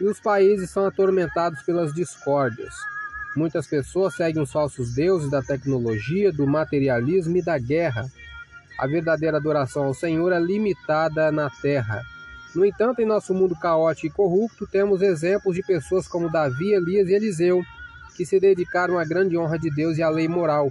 e 0.00 0.04
os 0.04 0.20
países 0.20 0.70
são 0.70 0.86
atormentados 0.86 1.62
pelas 1.62 1.94
discórdias. 1.94 2.74
Muitas 3.36 3.66
pessoas 3.66 4.14
seguem 4.14 4.42
os 4.42 4.52
falsos 4.52 4.94
deuses 4.94 5.30
da 5.30 5.42
tecnologia, 5.42 6.30
do 6.30 6.46
materialismo 6.46 7.36
e 7.36 7.42
da 7.42 7.58
guerra. 7.58 8.06
A 8.78 8.86
verdadeira 8.86 9.38
adoração 9.38 9.84
ao 9.84 9.94
Senhor 9.94 10.32
é 10.32 10.38
limitada 10.38 11.32
na 11.32 11.50
terra. 11.50 12.02
No 12.54 12.64
entanto, 12.64 13.00
em 13.00 13.06
nosso 13.06 13.34
mundo 13.34 13.56
caótico 13.56 14.06
e 14.06 14.10
corrupto, 14.10 14.66
temos 14.66 15.02
exemplos 15.02 15.56
de 15.56 15.62
pessoas 15.62 16.06
como 16.06 16.30
Davi, 16.30 16.72
Elias 16.72 17.08
e 17.08 17.14
Eliseu, 17.14 17.62
que 18.16 18.24
se 18.24 18.38
dedicaram 18.38 18.98
à 18.98 19.04
grande 19.04 19.36
honra 19.36 19.58
de 19.58 19.70
Deus 19.74 19.98
e 19.98 20.02
à 20.02 20.08
lei 20.08 20.28
moral, 20.28 20.70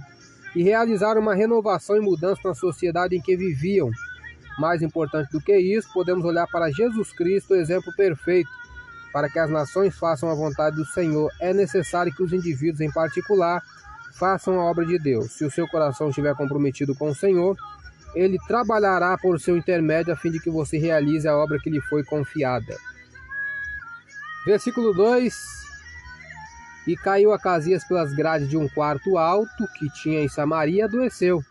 e 0.56 0.62
realizaram 0.62 1.20
uma 1.20 1.34
renovação 1.34 1.96
e 1.96 2.00
mudança 2.00 2.40
na 2.44 2.54
sociedade 2.54 3.14
em 3.14 3.20
que 3.20 3.36
viviam. 3.36 3.90
Mais 4.58 4.82
importante 4.82 5.30
do 5.30 5.40
que 5.40 5.56
isso, 5.56 5.92
podemos 5.92 6.24
olhar 6.24 6.46
para 6.46 6.70
Jesus 6.70 7.12
Cristo, 7.12 7.52
o 7.52 7.56
exemplo 7.56 7.92
perfeito. 7.96 8.48
Para 9.12 9.28
que 9.28 9.38
as 9.38 9.50
nações 9.50 9.96
façam 9.96 10.30
a 10.30 10.34
vontade 10.34 10.76
do 10.76 10.84
Senhor, 10.86 11.30
é 11.40 11.52
necessário 11.52 12.14
que 12.14 12.22
os 12.22 12.32
indivíduos, 12.32 12.80
em 12.80 12.90
particular, 12.90 13.62
façam 14.14 14.58
a 14.58 14.64
obra 14.64 14.86
de 14.86 14.98
Deus. 14.98 15.32
Se 15.32 15.44
o 15.44 15.50
seu 15.50 15.68
coração 15.68 16.08
estiver 16.08 16.34
comprometido 16.34 16.94
com 16.94 17.10
o 17.10 17.14
Senhor, 17.14 17.56
ele 18.14 18.38
trabalhará 18.46 19.16
por 19.18 19.40
seu 19.40 19.56
intermédio 19.56 20.12
a 20.12 20.16
fim 20.16 20.30
de 20.30 20.40
que 20.40 20.50
você 20.50 20.78
realize 20.78 21.26
a 21.26 21.36
obra 21.36 21.58
que 21.58 21.70
lhe 21.70 21.80
foi 21.82 22.04
confiada. 22.04 22.76
Versículo 24.46 24.92
2: 24.92 25.34
E 26.86 26.96
caiu 26.96 27.32
Acasias 27.32 27.84
pelas 27.84 28.12
grades 28.14 28.48
de 28.48 28.56
um 28.56 28.68
quarto 28.68 29.18
alto 29.18 29.66
que 29.78 29.88
tinha 29.90 30.20
em 30.20 30.28
Samaria 30.28 30.84
adoeceu. 30.84 31.42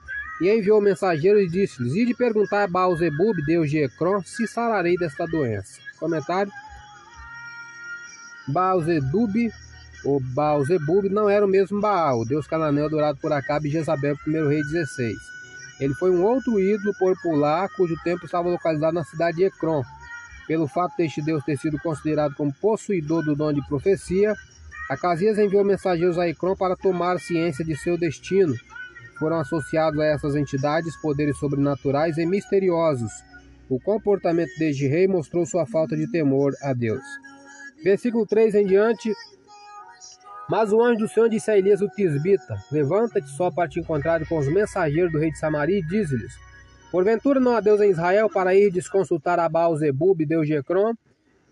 E 0.42 0.50
enviou 0.50 0.82
mensageiros 0.82 1.44
e 1.44 1.48
disse-lhes: 1.48 1.96
Ide 1.96 2.14
perguntar 2.14 2.64
a 2.64 2.68
Baal-Zebub, 2.68 3.38
deus 3.46 3.70
de 3.70 3.80
Ecrón, 3.80 4.22
se 4.24 4.48
sararei 4.48 4.96
desta 4.96 5.26
doença. 5.26 5.80
Comentário: 6.00 6.52
Baal-Zebub 8.48 9.52
o 10.06 10.20
Baal-Zebub 10.20 11.10
não 11.10 11.30
era 11.30 11.46
o 11.46 11.50
mesmo 11.50 11.80
Baal, 11.80 12.26
deus 12.26 12.46
cananeu 12.46 12.86
adorado 12.86 13.18
por 13.22 13.32
Acabe 13.32 13.70
e 13.70 13.72
Jezabel, 13.72 14.18
primeiro 14.18 14.50
rei 14.50 14.62
16. 14.62 15.16
Ele 15.80 15.94
foi 15.96 16.12
um 16.12 16.24
outro 16.24 16.60
ídolo 16.60 16.94
popular 16.98 17.70
cujo 17.76 17.96
templo 18.04 18.26
estava 18.26 18.50
localizado 18.50 18.94
na 18.94 19.04
cidade 19.04 19.38
de 19.38 19.46
Ecrom. 19.46 19.84
Pelo 20.48 20.68
fato 20.68 20.96
deste 20.98 21.22
deus 21.22 21.44
ter 21.44 21.58
sido 21.58 21.80
considerado 21.80 22.36
como 22.36 22.54
possuidor 22.54 23.24
do 23.24 23.36
dom 23.36 23.54
de 23.54 23.66
profecia, 23.68 24.34
Acasias 24.90 25.38
enviou 25.38 25.64
mensageiros 25.64 26.20
a 26.20 26.28
Ecrom 26.28 26.56
para 26.56 26.76
tomar 26.76 27.20
ciência 27.20 27.64
de 27.64 27.76
seu 27.76 27.98
destino. 27.98 28.54
Foram 29.18 29.40
associados 29.40 30.00
a 30.00 30.06
essas 30.06 30.36
entidades 30.36 30.96
poderes 31.02 31.38
sobrenaturais 31.38 32.18
e 32.18 32.26
misteriosos. 32.26 33.12
O 33.70 33.80
comportamento 33.80 34.52
deste 34.60 34.88
rei 34.88 35.08
mostrou 35.08 35.46
sua 35.46 35.66
falta 35.66 35.96
de 35.96 36.12
temor 36.12 36.54
a 36.62 36.74
Deus. 36.74 37.04
Versículo 37.84 38.26
3 38.26 38.56
em 38.56 38.66
diante, 38.68 39.14
mas 40.54 40.72
o 40.72 40.84
anjo 40.84 41.00
do 41.00 41.08
Senhor 41.08 41.28
disse 41.30 41.50
a 41.50 41.58
Elias 41.58 41.82
o 41.82 41.90
Tisbita: 41.90 42.64
Levanta-te 42.72 43.28
só 43.28 43.50
para 43.50 43.68
te 43.68 43.80
encontrar 43.80 44.24
com 44.28 44.38
os 44.38 44.48
mensageiros 44.48 45.12
do 45.12 45.18
rei 45.18 45.32
de 45.32 45.40
Samaria 45.40 45.80
e 45.80 45.88
diz-lhes: 45.88 46.32
Porventura 46.92 47.40
não 47.40 47.56
há 47.56 47.60
Deus 47.60 47.82
em 47.82 47.90
Israel 47.90 48.30
para 48.30 48.54
ir 48.54 48.72
desconsultar 48.72 49.40
a 49.40 49.50
Baal 49.50 49.76
Zebub, 49.76 50.24
Deus 50.24 50.46
de? 50.48 50.96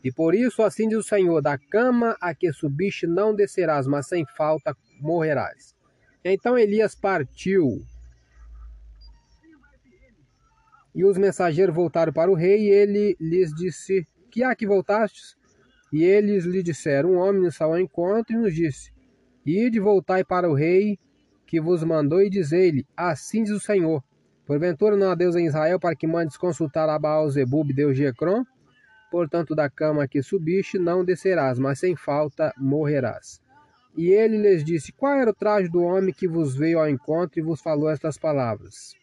E 0.03 0.11
por 0.11 0.35
isso 0.35 0.61
assim 0.61 0.87
diz 0.87 0.99
o 0.99 1.03
Senhor: 1.03 1.41
Da 1.41 1.57
cama 1.57 2.15
a 2.21 2.35
que 2.35 2.53
subiste 2.53 3.07
não 3.07 3.33
descerás, 3.33 3.87
mas 3.87 4.05
sem 4.05 4.23
falta 4.37 4.77
morrerás. 4.99 5.75
Então 6.23 6.55
Elias 6.55 6.93
partiu. 6.93 7.81
E 10.93 11.03
os 11.03 11.17
mensageiros 11.17 11.73
voltaram 11.73 12.13
para 12.13 12.29
o 12.29 12.35
rei, 12.35 12.67
e 12.67 12.69
ele 12.69 13.17
lhes 13.19 13.51
disse: 13.55 14.05
Que 14.29 14.43
há 14.43 14.55
que 14.55 14.67
voltastes? 14.67 15.40
E 15.91 16.03
eles 16.03 16.45
lhe 16.45 16.63
disseram: 16.63 17.11
Um 17.11 17.17
homem 17.17 17.41
nos 17.41 17.55
saiu 17.55 17.73
ao 17.73 17.79
encontro 17.79 18.33
e 18.33 18.37
nos 18.37 18.55
disse: 18.55 18.91
Ide, 19.45 19.79
voltai 19.79 20.23
para 20.23 20.49
o 20.49 20.53
rei 20.53 20.97
que 21.45 21.59
vos 21.59 21.83
mandou 21.83 22.21
e 22.21 22.29
dizei-lhe: 22.29 22.85
Assim 22.95 23.43
diz 23.43 23.53
o 23.53 23.59
Senhor: 23.59 24.01
Porventura 24.45 24.95
não 24.95 25.11
há 25.11 25.15
Deus 25.15 25.35
em 25.35 25.45
Israel 25.45 25.79
para 25.79 25.95
que 25.95 26.07
mandes 26.07 26.37
consultar 26.37 26.87
a 26.87 26.97
Baal 26.97 27.29
Zebub, 27.29 27.73
Deus 27.73 27.95
de 27.95 28.05
Ecrom? 28.05 28.43
Portanto, 29.11 29.53
da 29.53 29.69
cama 29.69 30.07
que 30.07 30.23
subiste 30.23 30.79
não 30.79 31.03
descerás, 31.03 31.59
mas 31.59 31.79
sem 31.79 31.97
falta 31.97 32.53
morrerás. 32.57 33.41
E 33.97 34.09
ele 34.11 34.37
lhes 34.37 34.63
disse: 34.63 34.93
Qual 34.93 35.13
era 35.13 35.31
o 35.31 35.35
traje 35.35 35.67
do 35.67 35.81
homem 35.81 36.13
que 36.13 36.27
vos 36.27 36.55
veio 36.55 36.79
ao 36.79 36.89
encontro 36.89 37.39
e 37.39 37.43
vos 37.43 37.59
falou 37.59 37.89
estas 37.89 38.17
palavras? 38.17 38.95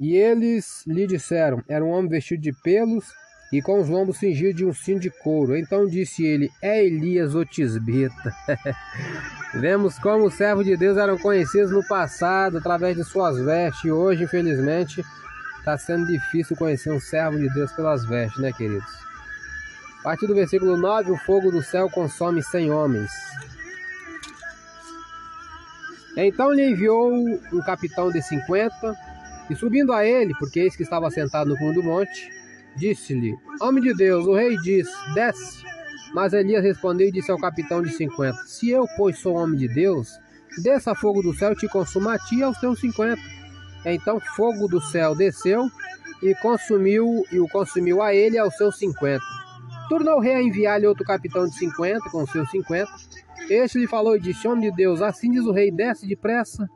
E 0.00 0.16
eles 0.16 0.84
lhe 0.86 1.06
disseram: 1.06 1.62
Era 1.68 1.84
um 1.84 1.90
homem 1.90 2.10
vestido 2.10 2.42
de 2.42 2.52
pelos 2.62 3.06
e 3.52 3.62
com 3.62 3.80
os 3.80 3.88
lombos 3.88 4.18
cingidos 4.18 4.56
de 4.56 4.64
um 4.64 4.72
cinto 4.72 5.00
de 5.02 5.10
couro. 5.10 5.56
Então 5.56 5.86
disse 5.86 6.24
ele: 6.24 6.50
É 6.60 6.84
Elias 6.84 7.34
o 7.34 7.44
Tisbita. 7.44 8.34
Vemos 9.54 9.98
como 9.98 10.26
os 10.26 10.34
servos 10.34 10.64
de 10.64 10.76
Deus 10.76 10.98
eram 10.98 11.16
conhecidos 11.16 11.70
no 11.70 11.86
passado 11.86 12.58
através 12.58 12.96
de 12.96 13.04
suas 13.04 13.38
vestes, 13.38 13.84
e 13.84 13.90
hoje, 13.90 14.24
infelizmente, 14.24 15.02
está 15.58 15.78
sendo 15.78 16.06
difícil 16.06 16.56
conhecer 16.56 16.90
um 16.90 17.00
servo 17.00 17.38
de 17.38 17.48
Deus 17.54 17.72
pelas 17.72 18.04
vestes, 18.04 18.40
né, 18.40 18.52
queridos? 18.52 18.92
A 20.00 20.02
partir 20.02 20.26
do 20.26 20.34
versículo 20.34 20.76
9: 20.76 21.12
O 21.12 21.16
fogo 21.18 21.50
do 21.50 21.62
céu 21.62 21.88
consome 21.88 22.42
cem 22.42 22.70
homens. 22.70 23.10
Então 26.16 26.50
lhe 26.50 26.70
enviou 26.70 27.12
um 27.12 27.60
capitão 27.64 28.10
de 28.10 28.22
cinquenta, 28.22 28.96
e 29.50 29.54
subindo 29.54 29.92
a 29.92 30.04
ele, 30.04 30.32
porque 30.38 30.60
eis 30.60 30.74
que 30.74 30.82
estava 30.82 31.10
sentado 31.10 31.50
no 31.50 31.56
fundo 31.56 31.74
do 31.74 31.82
monte, 31.82 32.35
Disse-lhe: 32.76 33.36
Homem 33.60 33.82
de 33.82 33.94
Deus, 33.94 34.26
o 34.26 34.34
rei 34.34 34.56
diz: 34.58 34.88
Desce. 35.14 35.64
Mas 36.14 36.32
Elias 36.32 36.62
respondeu 36.62 37.08
e 37.08 37.12
disse 37.12 37.30
ao 37.30 37.38
capitão 37.38 37.82
de 37.82 37.90
cinquenta: 37.90 38.38
Se 38.46 38.70
eu, 38.70 38.86
pois, 38.96 39.18
sou 39.18 39.34
homem 39.34 39.58
de 39.58 39.68
Deus, 39.68 40.18
desça 40.62 40.94
fogo 40.94 41.22
do 41.22 41.34
céu 41.34 41.52
e 41.52 41.56
te 41.56 41.68
consuma 41.68 42.14
a 42.14 42.18
ti 42.18 42.36
e 42.36 42.42
aos 42.42 42.58
teus 42.58 42.80
cinquenta. 42.80 43.20
Então 43.84 44.20
fogo 44.34 44.66
do 44.68 44.80
céu 44.80 45.14
desceu 45.14 45.68
e 46.22 46.34
consumiu 46.36 47.22
e 47.30 47.38
o 47.38 47.48
consumiu 47.48 48.02
a 48.02 48.14
ele 48.14 48.36
e 48.36 48.38
aos 48.38 48.56
seus 48.56 48.78
cinquenta. 48.78 49.24
Tornou 49.88 50.16
o 50.16 50.20
rei 50.20 50.34
a 50.34 50.42
enviar-lhe 50.42 50.86
outro 50.86 51.04
capitão 51.04 51.46
de 51.46 51.54
cinquenta 51.54 52.10
com 52.10 52.26
seus 52.26 52.50
cinquenta. 52.50 52.90
Este 53.48 53.78
lhe 53.78 53.86
falou 53.86 54.16
e 54.16 54.20
disse: 54.20 54.46
Homem 54.48 54.70
de 54.70 54.76
Deus, 54.76 55.00
assim 55.02 55.30
diz 55.30 55.44
o 55.44 55.52
rei, 55.52 55.70
desce 55.70 56.06
depressa. 56.06 56.68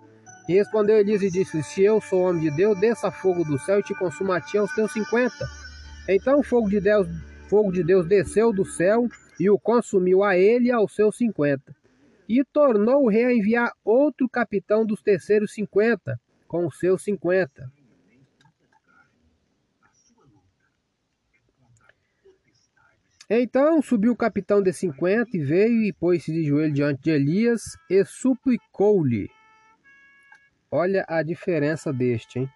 E 0.48 0.54
respondeu 0.54 0.98
Elias 0.98 1.22
e 1.22 1.30
disse: 1.30 1.62
Se 1.62 1.82
eu 1.82 2.00
sou 2.00 2.22
homem 2.22 2.42
de 2.42 2.56
Deus, 2.56 2.78
desça 2.78 3.10
fogo 3.10 3.44
do 3.44 3.58
céu 3.58 3.80
e 3.80 3.82
te 3.82 3.94
consuma 3.94 4.36
a 4.36 4.40
ti 4.40 4.58
aos 4.58 4.72
teus 4.74 4.92
cinquenta. 4.92 5.48
Então 6.12 6.40
o 6.40 6.42
fogo 6.42 6.68
de 6.68 6.80
Deus, 6.80 7.06
fogo 7.48 7.70
de 7.70 7.84
Deus 7.84 8.04
desceu 8.04 8.52
do 8.52 8.64
céu 8.64 9.06
e 9.38 9.48
o 9.48 9.56
consumiu 9.56 10.24
a 10.24 10.36
ele 10.36 10.66
e 10.66 10.72
aos 10.72 10.92
seus 10.92 11.16
cinquenta. 11.16 11.72
E 12.28 12.44
tornou 12.44 13.04
o 13.04 13.08
rei 13.08 13.24
a 13.26 13.32
enviar 13.32 13.72
outro 13.84 14.28
capitão 14.28 14.84
dos 14.84 15.00
terceiros 15.00 15.52
cinquenta, 15.52 16.20
com 16.48 16.66
os 16.66 16.76
seus 16.80 17.04
cinquenta. 17.04 17.70
Então 23.28 23.80
subiu 23.80 24.10
o 24.10 24.16
capitão 24.16 24.60
de 24.60 24.72
cinquenta 24.72 25.36
e 25.36 25.44
veio 25.44 25.84
e 25.84 25.92
pôs-se 25.92 26.32
de 26.32 26.42
joelho 26.42 26.74
diante 26.74 27.02
de 27.02 27.10
Elias 27.10 27.62
e 27.88 28.04
suplicou-lhe. 28.04 29.30
Olha 30.72 31.04
a 31.06 31.22
diferença 31.22 31.92
deste, 31.92 32.40
hein? 32.40 32.50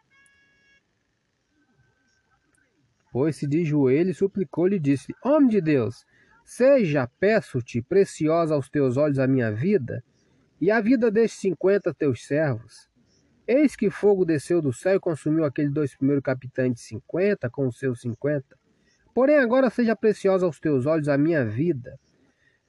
Pôs-se 3.15 3.47
de 3.47 3.65
joelho 3.65 4.11
e 4.11 4.15
suplicou-lhe 4.15 4.75
e 4.75 4.81
disse: 4.81 5.15
Homem 5.25 5.49
de 5.49 5.61
Deus, 5.61 6.05
seja, 6.45 7.09
peço-te, 7.21 7.81
preciosa 7.81 8.57
aos 8.57 8.69
teus 8.69 8.97
olhos 8.97 9.21
a 9.21 9.27
minha 9.29 9.53
vida 9.53 10.03
e 10.61 10.69
a 10.69 10.81
vida 10.81 11.13
destes 11.13 11.39
cinquenta 11.39 11.95
teus 11.95 12.27
servos. 12.27 12.91
Eis 13.47 13.77
que 13.77 13.89
fogo 13.89 14.25
desceu 14.25 14.61
do 14.61 14.73
céu 14.73 14.97
e 14.97 15.01
consumiu 15.01 15.45
aqueles 15.45 15.73
dois 15.73 15.95
primeiros 15.95 16.25
capitães 16.25 16.75
de 16.75 16.81
cinquenta 16.81 17.49
com 17.49 17.69
os 17.69 17.79
seus 17.79 18.01
cinquenta. 18.01 18.59
Porém, 19.15 19.37
agora 19.37 19.71
seja 19.71 19.95
preciosa 19.95 20.45
aos 20.45 20.59
teus 20.59 20.85
olhos 20.85 21.09
a 21.09 21.17
minha 21.17 21.45
vida. 21.45 21.97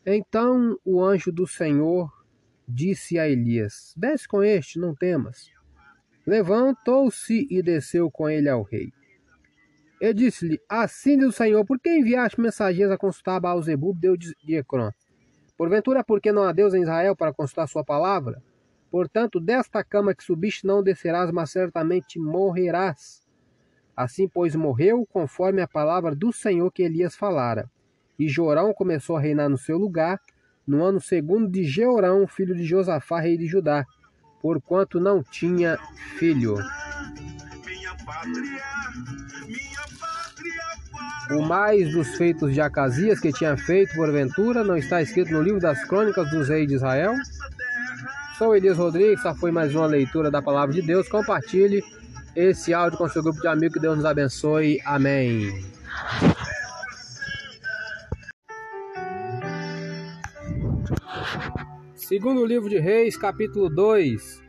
Então 0.05 0.77
o 0.85 1.03
anjo 1.03 1.31
do 1.31 1.47
Senhor 1.47 2.07
disse 2.67 3.17
a 3.17 3.27
Elias: 3.27 3.95
Desce 3.97 4.27
com 4.27 4.43
este, 4.43 4.77
não 4.77 4.93
temas. 4.93 5.49
Levantou-se 6.23 7.47
e 7.49 7.63
desceu 7.63 8.11
com 8.11 8.29
ele 8.29 8.47
ao 8.47 8.61
rei. 8.61 8.93
Eu 10.05 10.13
disse-lhe: 10.13 10.61
Assim 10.69 11.17
diz 11.17 11.29
o 11.29 11.31
Senhor, 11.31 11.65
por 11.65 11.79
que 11.79 11.89
enviaste 11.89 12.39
mensageiros 12.39 12.93
a 12.93 12.97
consultar 12.97 13.39
Baal-Zebub, 13.39 13.99
Deus 13.99 14.19
de 14.19 14.55
Ecrón? 14.55 14.91
Porventura, 15.57 16.03
porque 16.03 16.31
não 16.31 16.43
há 16.43 16.51
Deus 16.51 16.75
em 16.75 16.83
Israel 16.83 17.15
para 17.15 17.33
consultar 17.33 17.65
sua 17.65 17.83
palavra? 17.83 18.39
Portanto, 18.91 19.39
desta 19.39 19.83
cama 19.83 20.13
que 20.13 20.23
subiste 20.23 20.67
não 20.67 20.83
descerás, 20.83 21.31
mas 21.31 21.49
certamente 21.49 22.19
morrerás. 22.19 23.25
Assim, 23.97 24.27
pois, 24.27 24.55
morreu, 24.55 25.07
conforme 25.11 25.59
a 25.63 25.67
palavra 25.67 26.13
do 26.13 26.31
Senhor 26.31 26.69
que 26.71 26.83
Elias 26.83 27.15
falara. 27.15 27.67
E 28.19 28.29
Jorão 28.29 28.75
começou 28.75 29.17
a 29.17 29.19
reinar 29.19 29.49
no 29.49 29.57
seu 29.57 29.75
lugar, 29.75 30.21
no 30.67 30.83
ano 30.83 31.01
segundo 31.01 31.49
de 31.49 31.63
Jeorão, 31.63 32.27
filho 32.27 32.53
de 32.53 32.63
Josafá, 32.63 33.19
rei 33.21 33.39
de 33.39 33.47
Judá, 33.47 33.83
porquanto 34.39 34.99
não 34.99 35.23
tinha 35.23 35.79
filho. 36.19 36.57
Minha 37.65 37.95
pátria, 38.05 38.61
o 41.31 41.41
mais 41.41 41.91
dos 41.91 42.15
feitos 42.15 42.53
de 42.53 42.61
Acasias 42.61 43.19
que 43.19 43.31
tinha 43.31 43.57
feito 43.57 43.95
porventura 43.95 44.63
não 44.63 44.77
está 44.77 45.01
escrito 45.01 45.31
no 45.31 45.41
livro 45.41 45.59
das 45.59 45.83
crônicas 45.85 46.29
dos 46.29 46.49
reis 46.49 46.67
de 46.67 46.75
Israel? 46.75 47.15
Sou 48.37 48.55
Elias 48.55 48.77
Rodrigues, 48.77 49.19
essa 49.19 49.33
foi 49.33 49.49
mais 49.49 49.73
uma 49.73 49.85
leitura 49.85 50.29
da 50.29 50.41
palavra 50.41 50.73
de 50.73 50.81
Deus. 50.81 51.07
Compartilhe 51.07 51.83
esse 52.35 52.73
áudio 52.73 52.97
com 52.97 53.07
seu 53.07 53.23
grupo 53.23 53.39
de 53.39 53.47
amigos. 53.47 53.73
Que 53.75 53.79
Deus 53.79 53.95
nos 53.95 54.05
abençoe. 54.05 54.79
Amém. 54.85 55.63
Segundo 61.95 62.45
livro 62.45 62.69
de 62.69 62.77
Reis, 62.77 63.17
capítulo 63.17 63.69
2. 63.69 64.43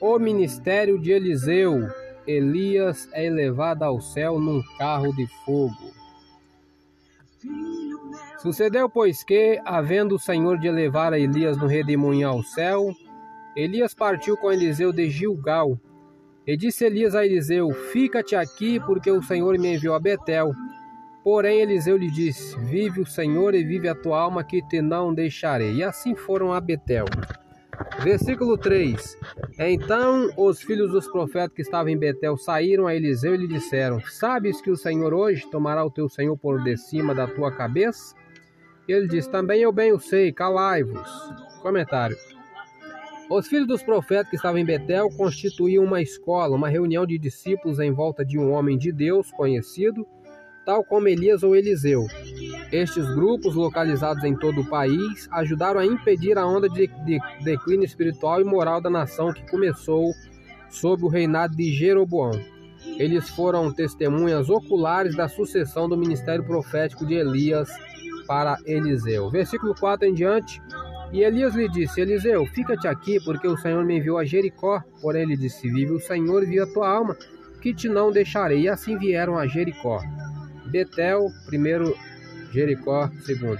O 0.00 0.18
ministério 0.18 0.98
de 0.98 1.12
Eliseu. 1.12 1.88
Elias 2.26 3.08
é 3.12 3.24
elevado 3.24 3.84
ao 3.84 4.02
céu 4.02 4.38
num 4.38 4.62
carro 4.78 5.14
de 5.16 5.26
fogo. 5.46 5.97
Sucedeu, 8.38 8.88
pois, 8.88 9.24
que, 9.24 9.60
havendo 9.64 10.14
o 10.14 10.18
Senhor 10.18 10.58
de 10.58 10.68
elevar 10.68 11.12
a 11.12 11.18
Elias 11.18 11.56
no 11.56 11.66
redemoinho 11.66 12.28
ao 12.28 12.42
céu, 12.42 12.94
Elias 13.56 13.94
partiu 13.94 14.36
com 14.36 14.52
Eliseu 14.52 14.92
de 14.92 15.10
Gilgal. 15.10 15.76
E 16.46 16.56
disse 16.56 16.84
Elias 16.84 17.16
a 17.16 17.26
Eliseu: 17.26 17.70
Fica-te 17.72 18.36
aqui, 18.36 18.78
porque 18.78 19.10
o 19.10 19.20
Senhor 19.20 19.58
me 19.58 19.74
enviou 19.74 19.94
a 19.94 19.98
Betel. 20.00 20.52
Porém, 21.24 21.60
Eliseu 21.60 21.96
lhe 21.96 22.10
disse: 22.10 22.56
Vive 22.60 23.00
o 23.00 23.06
Senhor 23.06 23.56
e 23.56 23.64
vive 23.64 23.88
a 23.88 23.94
tua 23.94 24.20
alma, 24.20 24.44
que 24.44 24.62
te 24.62 24.80
não 24.80 25.12
deixarei. 25.12 25.74
E 25.74 25.82
assim 25.82 26.14
foram 26.14 26.52
a 26.52 26.60
Betel. 26.60 27.06
Versículo 28.02 28.56
3: 28.56 29.18
Então 29.58 30.30
os 30.36 30.62
filhos 30.62 30.92
dos 30.92 31.08
profetas 31.08 31.54
que 31.54 31.62
estavam 31.62 31.88
em 31.88 31.98
Betel 31.98 32.36
saíram 32.36 32.86
a 32.86 32.94
Eliseu 32.94 33.34
e 33.34 33.38
lhe 33.38 33.48
disseram: 33.48 34.00
Sabes 34.00 34.60
que 34.60 34.70
o 34.70 34.76
Senhor 34.76 35.12
hoje 35.12 35.50
tomará 35.50 35.84
o 35.84 35.90
teu 35.90 36.08
senhor 36.08 36.36
por 36.36 36.62
de 36.62 36.76
cima 36.76 37.12
da 37.14 37.26
tua 37.26 37.50
cabeça? 37.50 38.14
Ele 38.88 39.06
diz: 39.06 39.26
Também 39.26 39.60
eu 39.60 39.70
bem 39.70 39.92
o 39.92 40.00
sei, 40.00 40.32
calai-vos. 40.32 41.08
Comentário. 41.60 42.16
Os 43.30 43.46
filhos 43.46 43.68
dos 43.68 43.82
profetas 43.82 44.30
que 44.30 44.36
estavam 44.36 44.58
em 44.58 44.64
Betel 44.64 45.10
constituíam 45.10 45.84
uma 45.84 46.00
escola, 46.00 46.56
uma 46.56 46.70
reunião 46.70 47.06
de 47.06 47.18
discípulos 47.18 47.78
em 47.78 47.92
volta 47.92 48.24
de 48.24 48.38
um 48.38 48.50
homem 48.52 48.78
de 48.78 48.90
Deus 48.90 49.30
conhecido, 49.30 50.06
tal 50.64 50.82
como 50.82 51.08
Elias 51.08 51.42
ou 51.42 51.54
Eliseu. 51.54 52.06
Estes 52.72 53.06
grupos, 53.14 53.54
localizados 53.54 54.24
em 54.24 54.34
todo 54.34 54.62
o 54.62 54.68
país, 54.68 55.28
ajudaram 55.30 55.78
a 55.78 55.84
impedir 55.84 56.38
a 56.38 56.46
onda 56.46 56.70
de, 56.70 56.86
de 56.86 57.18
declínio 57.44 57.84
espiritual 57.84 58.40
e 58.40 58.44
moral 58.44 58.80
da 58.80 58.88
nação 58.88 59.30
que 59.30 59.46
começou 59.50 60.10
sob 60.70 61.04
o 61.04 61.08
reinado 61.08 61.54
de 61.54 61.70
Jeroboão. 61.70 62.32
Eles 62.98 63.28
foram 63.28 63.72
testemunhas 63.72 64.48
oculares 64.48 65.14
da 65.14 65.28
sucessão 65.28 65.86
do 65.86 65.96
ministério 65.96 66.44
profético 66.44 67.04
de 67.04 67.14
Elias 67.14 67.68
para 68.28 68.58
Eliseu. 68.66 69.30
Versículo 69.30 69.74
4 69.74 70.06
em 70.06 70.14
diante. 70.14 70.62
E 71.10 71.22
Elias 71.22 71.54
lhe 71.54 71.68
disse: 71.68 72.02
Eliseu, 72.02 72.44
fica-te 72.46 72.86
aqui, 72.86 73.18
porque 73.24 73.48
o 73.48 73.56
Senhor 73.56 73.82
me 73.84 73.96
enviou 73.96 74.18
a 74.18 74.24
Jericó. 74.24 74.80
Porém, 75.00 75.22
ele 75.22 75.36
disse: 75.36 75.68
Vive 75.68 75.92
o 75.92 76.00
Senhor 76.00 76.44
vive 76.44 76.60
a 76.60 76.66
tua 76.66 76.88
alma, 76.88 77.16
que 77.62 77.74
te 77.74 77.88
não 77.88 78.12
deixarei. 78.12 78.60
E 78.60 78.68
assim 78.68 78.98
vieram 78.98 79.38
a 79.38 79.46
Jericó. 79.46 80.00
Betel, 80.66 81.28
primeiro, 81.46 81.96
Jericó, 82.52 83.10
segundo. 83.24 83.58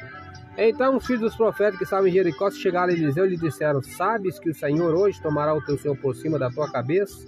Então 0.58 0.96
os 0.96 1.06
filhos 1.06 1.22
dos 1.22 1.36
profetas 1.36 1.78
que 1.78 1.84
estavam 1.84 2.08
em 2.08 2.12
Jericó 2.12 2.50
se 2.50 2.58
chegaram 2.58 2.92
a 2.92 2.96
Eliseu 2.96 3.24
e 3.24 3.30
lhe 3.30 3.36
disseram: 3.36 3.82
Sabes 3.82 4.38
que 4.38 4.50
o 4.50 4.54
Senhor 4.54 4.94
hoje 4.94 5.22
tomará 5.22 5.54
o 5.54 5.62
teu 5.62 5.78
Senhor 5.78 5.96
por 5.96 6.14
cima 6.14 6.38
da 6.38 6.50
tua 6.50 6.70
cabeça? 6.70 7.26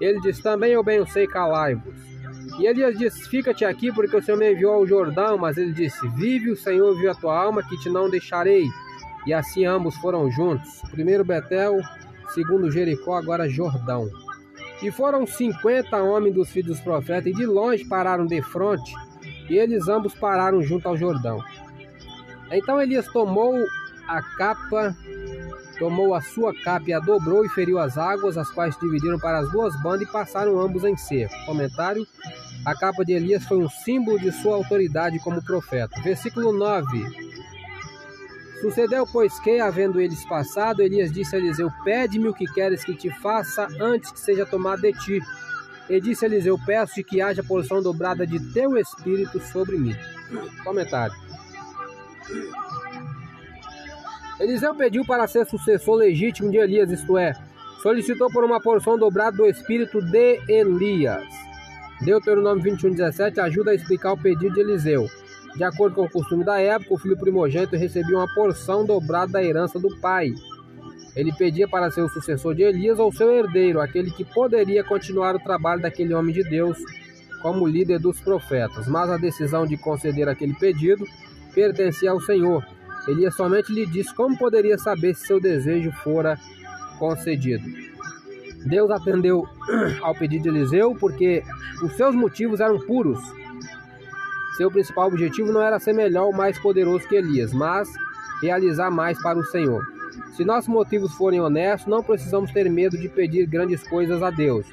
Ele 0.00 0.20
disse: 0.20 0.42
Também 0.42 0.72
eu 0.72 0.82
bem 0.82 0.98
o 0.98 1.06
sei, 1.06 1.28
calai-vos. 1.28 2.11
E 2.58 2.66
Elias 2.66 2.98
disse: 2.98 3.28
Fica-te 3.28 3.64
aqui, 3.64 3.92
porque 3.92 4.16
o 4.16 4.22
Senhor 4.22 4.38
me 4.38 4.52
enviou 4.52 4.74
ao 4.74 4.86
Jordão. 4.86 5.38
Mas 5.38 5.56
ele 5.56 5.72
disse: 5.72 6.06
Vive 6.10 6.50
o 6.50 6.56
Senhor, 6.56 6.94
vive 6.94 7.08
a 7.08 7.14
tua 7.14 7.36
alma, 7.36 7.62
que 7.62 7.78
te 7.78 7.88
não 7.88 8.10
deixarei. 8.10 8.64
E 9.26 9.32
assim 9.32 9.64
ambos 9.64 9.96
foram 9.96 10.30
juntos. 10.30 10.82
Primeiro 10.90 11.24
Betel, 11.24 11.80
segundo 12.34 12.70
Jericó, 12.70 13.16
agora 13.16 13.48
Jordão. 13.48 14.08
E 14.82 14.90
foram 14.90 15.26
cinquenta 15.26 16.02
homens 16.02 16.34
dos 16.34 16.50
filhos 16.50 16.76
dos 16.76 16.80
profetas, 16.80 17.26
e 17.26 17.32
de 17.32 17.46
longe 17.46 17.84
pararam 17.84 18.26
de 18.26 18.42
frente, 18.42 18.92
e 19.48 19.56
eles 19.56 19.86
ambos 19.86 20.12
pararam 20.14 20.60
junto 20.60 20.88
ao 20.88 20.96
Jordão. 20.96 21.40
Então 22.50 22.80
Elias 22.80 23.06
tomou 23.06 23.54
a 24.08 24.20
capa, 24.36 24.96
tomou 25.82 26.14
a 26.14 26.22
sua 26.22 26.54
capa 26.54 26.90
e 26.90 26.92
a 26.92 27.00
dobrou 27.00 27.44
e 27.44 27.48
feriu 27.48 27.80
as 27.80 27.98
águas, 27.98 28.38
as 28.38 28.48
quais 28.52 28.78
dividiram 28.78 29.18
para 29.18 29.40
as 29.40 29.50
duas 29.50 29.74
bandas 29.82 30.08
e 30.08 30.12
passaram 30.12 30.60
ambos 30.60 30.84
em 30.84 30.96
seco. 30.96 31.34
Comentário: 31.44 32.06
A 32.64 32.72
capa 32.72 33.04
de 33.04 33.12
Elias 33.12 33.44
foi 33.44 33.58
um 33.58 33.68
símbolo 33.68 34.16
de 34.16 34.30
sua 34.30 34.54
autoridade 34.54 35.18
como 35.18 35.44
profeta. 35.44 36.00
Versículo 36.00 36.52
9. 36.52 37.32
Sucedeu, 38.60 39.04
pois, 39.12 39.36
que, 39.40 39.58
havendo 39.58 40.00
eles 40.00 40.24
passado, 40.26 40.82
Elias 40.82 41.10
disse 41.10 41.34
a 41.34 41.40
Eliseu: 41.40 41.68
Pede-me 41.82 42.28
o 42.28 42.34
que 42.34 42.44
queres 42.44 42.84
que 42.84 42.94
te 42.94 43.10
faça 43.20 43.66
antes 43.80 44.12
que 44.12 44.20
seja 44.20 44.46
tomado 44.46 44.82
de 44.82 44.92
ti. 44.92 45.20
E 45.90 46.00
disse 46.00 46.24
Eliseu: 46.24 46.56
Peço-te 46.64 47.02
que 47.02 47.20
haja 47.20 47.42
porção 47.42 47.82
dobrada 47.82 48.24
de 48.24 48.38
teu 48.52 48.78
espírito 48.78 49.40
sobre 49.40 49.76
mim. 49.78 49.96
Comentário. 50.62 51.16
Eliseu 54.42 54.74
pediu 54.74 55.04
para 55.04 55.28
ser 55.28 55.46
sucessor 55.46 55.94
legítimo 55.94 56.50
de 56.50 56.56
Elias, 56.56 56.90
isto 56.90 57.16
é, 57.16 57.32
solicitou 57.80 58.28
por 58.32 58.42
uma 58.42 58.60
porção 58.60 58.98
dobrada 58.98 59.36
do 59.36 59.46
espírito 59.46 60.02
de 60.02 60.40
Elias. 60.48 61.22
Deuteronômio 62.00 62.60
21, 62.60 62.90
17 62.90 63.38
ajuda 63.38 63.70
a 63.70 63.74
explicar 63.74 64.12
o 64.12 64.20
pedido 64.20 64.52
de 64.52 64.60
Eliseu. 64.60 65.06
De 65.54 65.62
acordo 65.62 65.94
com 65.94 66.02
o 66.02 66.10
costume 66.10 66.44
da 66.44 66.58
época, 66.58 66.92
o 66.92 66.98
filho 66.98 67.16
primogênito 67.16 67.76
recebia 67.76 68.16
uma 68.16 68.34
porção 68.34 68.84
dobrada 68.84 69.30
da 69.30 69.44
herança 69.44 69.78
do 69.78 69.96
pai. 70.00 70.32
Ele 71.14 71.32
pedia 71.32 71.68
para 71.68 71.92
ser 71.92 72.00
o 72.00 72.08
sucessor 72.08 72.52
de 72.52 72.62
Elias 72.62 72.98
ou 72.98 73.12
seu 73.12 73.30
herdeiro, 73.30 73.80
aquele 73.80 74.10
que 74.10 74.24
poderia 74.24 74.82
continuar 74.82 75.36
o 75.36 75.40
trabalho 75.40 75.82
daquele 75.82 76.14
homem 76.14 76.34
de 76.34 76.42
Deus 76.42 76.78
como 77.42 77.64
líder 77.64 78.00
dos 78.00 78.20
profetas. 78.20 78.88
Mas 78.88 79.08
a 79.08 79.16
decisão 79.16 79.64
de 79.68 79.76
conceder 79.76 80.28
aquele 80.28 80.54
pedido 80.54 81.06
pertencia 81.54 82.10
ao 82.10 82.20
Senhor. 82.20 82.66
Elias 83.08 83.34
somente 83.34 83.72
lhe 83.72 83.86
disse 83.86 84.14
como 84.14 84.38
poderia 84.38 84.78
saber 84.78 85.14
se 85.14 85.26
seu 85.26 85.40
desejo 85.40 85.90
fora 86.04 86.38
concedido. 86.98 87.64
Deus 88.66 88.90
atendeu 88.90 89.44
ao 90.02 90.14
pedido 90.14 90.44
de 90.44 90.48
Eliseu 90.50 90.94
porque 90.98 91.42
os 91.82 91.92
seus 91.94 92.14
motivos 92.14 92.60
eram 92.60 92.78
puros 92.78 93.20
seu 94.56 94.70
principal 94.70 95.08
objetivo 95.08 95.50
não 95.50 95.62
era 95.62 95.78
ser 95.78 95.94
melhor 95.94 96.26
ou 96.26 96.32
mais 96.32 96.58
poderoso 96.58 97.08
que 97.08 97.16
Elias, 97.16 97.52
mas 97.52 97.88
realizar 98.42 98.90
mais 98.90 99.20
para 99.22 99.38
o 99.38 99.44
Senhor. 99.44 99.82
Se 100.36 100.44
nossos 100.44 100.68
motivos 100.68 101.12
forem 101.14 101.40
honestos, 101.40 101.90
não 101.90 102.02
precisamos 102.02 102.52
ter 102.52 102.68
medo 102.70 102.98
de 102.98 103.08
pedir 103.08 103.46
grandes 103.46 103.82
coisas 103.88 104.22
a 104.22 104.30
Deus. 104.30 104.66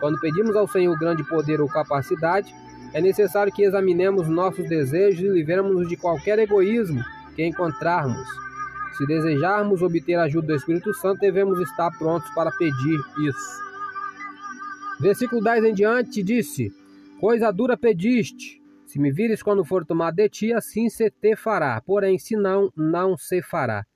Quando 0.00 0.20
pedimos 0.20 0.56
ao 0.56 0.66
Senhor 0.66 0.98
grande 0.98 1.22
poder 1.28 1.60
ou 1.60 1.68
capacidade, 1.68 2.54
é 2.94 3.00
necessário 3.00 3.52
que 3.52 3.64
examinemos 3.64 4.28
nossos 4.28 4.66
desejos 4.66 5.20
e 5.20 5.28
livremos-nos 5.28 5.88
de 5.88 5.96
qualquer 5.96 6.38
egoísmo 6.38 7.04
que 7.38 7.46
encontrarmos. 7.46 8.26
Se 8.96 9.06
desejarmos 9.06 9.80
obter 9.80 10.16
a 10.16 10.24
ajuda 10.24 10.48
do 10.48 10.56
Espírito 10.56 10.92
Santo, 10.92 11.20
devemos 11.20 11.60
estar 11.60 11.96
prontos 11.96 12.28
para 12.30 12.50
pedir 12.50 12.98
isso. 13.20 13.62
Versículo 14.98 15.40
10 15.40 15.66
em 15.66 15.72
diante 15.72 16.20
disse: 16.20 16.72
Coisa 17.20 17.52
dura 17.52 17.76
pediste, 17.76 18.60
se 18.86 18.98
me 18.98 19.12
vires 19.12 19.40
quando 19.40 19.64
for 19.64 19.86
tomar 19.86 20.10
de 20.10 20.28
ti, 20.28 20.52
assim 20.52 20.88
se 20.88 21.12
te 21.12 21.36
fará. 21.36 21.80
Porém, 21.80 22.18
se 22.18 22.34
não, 22.34 22.72
não 22.76 23.16
se 23.16 23.40
fará. 23.40 23.86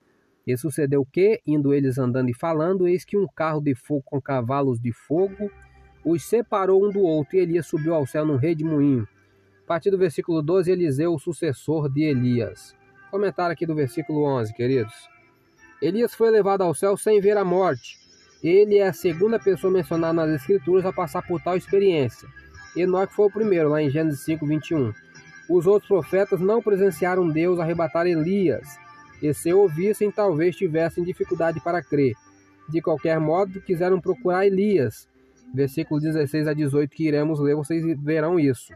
E 0.46 0.57
sucedeu 0.57 1.05
que, 1.05 1.40
indo 1.44 1.74
eles 1.74 1.98
andando 1.98 2.28
e 2.28 2.35
falando, 2.35 2.87
eis 2.87 3.05
que 3.05 3.18
um 3.18 3.26
carro 3.26 3.61
de 3.61 3.74
fogo 3.74 4.05
com 4.05 4.22
cavalos 4.22 4.81
de 4.81 4.92
fogo 4.92 5.50
os 6.05 6.22
separou 6.22 6.87
um 6.87 6.90
do 6.90 7.00
outro, 7.00 7.37
e 7.37 7.40
Elias 7.40 7.66
subiu 7.66 7.94
ao 7.94 8.07
céu 8.07 8.24
num 8.24 8.37
redemoinho. 8.37 9.07
A 9.64 9.66
partir 9.66 9.90
do 9.90 9.98
versículo 9.98 10.42
12, 10.42 10.70
Eliseu, 10.70 11.12
o 11.12 11.18
sucessor 11.18 11.88
de 11.88 12.02
Elias. 12.02 12.81
Comentário 13.12 13.53
aqui 13.53 13.66
do 13.66 13.75
versículo 13.75 14.25
11, 14.25 14.55
queridos. 14.55 14.94
Elias 15.83 16.14
foi 16.14 16.31
levado 16.31 16.62
ao 16.62 16.75
céu 16.75 16.96
sem 16.96 17.20
ver 17.20 17.37
a 17.37 17.44
morte. 17.44 17.98
Ele 18.42 18.79
é 18.79 18.88
a 18.88 18.92
segunda 18.94 19.38
pessoa 19.38 19.70
mencionada 19.70 20.14
nas 20.14 20.40
Escrituras 20.40 20.87
a 20.87 20.94
passar 20.94 21.20
por 21.20 21.38
tal 21.42 21.55
experiência. 21.55 22.27
Enoque 22.75 23.12
foi 23.12 23.27
o 23.27 23.31
primeiro, 23.31 23.68
lá 23.68 23.83
em 23.83 23.90
Gênesis 23.90 24.25
5, 24.25 24.46
21. 24.46 24.94
Os 25.51 25.66
outros 25.66 25.88
profetas 25.88 26.40
não 26.40 26.62
presenciaram 26.62 27.29
Deus 27.29 27.61
arrebatar 27.61 28.07
Elias, 28.07 28.79
e 29.20 29.35
se 29.35 29.53
ouvissem, 29.53 30.11
talvez 30.11 30.57
tivessem 30.57 31.05
dificuldade 31.05 31.61
para 31.61 31.83
crer. 31.83 32.14
De 32.70 32.81
qualquer 32.81 33.20
modo, 33.20 33.61
quiseram 33.61 34.01
procurar 34.01 34.46
Elias. 34.46 35.07
Versículo 35.55 36.01
16 36.01 36.48
a 36.48 36.55
18 36.55 36.90
que 36.90 37.09
iremos 37.09 37.38
ler, 37.40 37.57
vocês 37.57 37.85
verão 38.01 38.40
isso. 38.40 38.72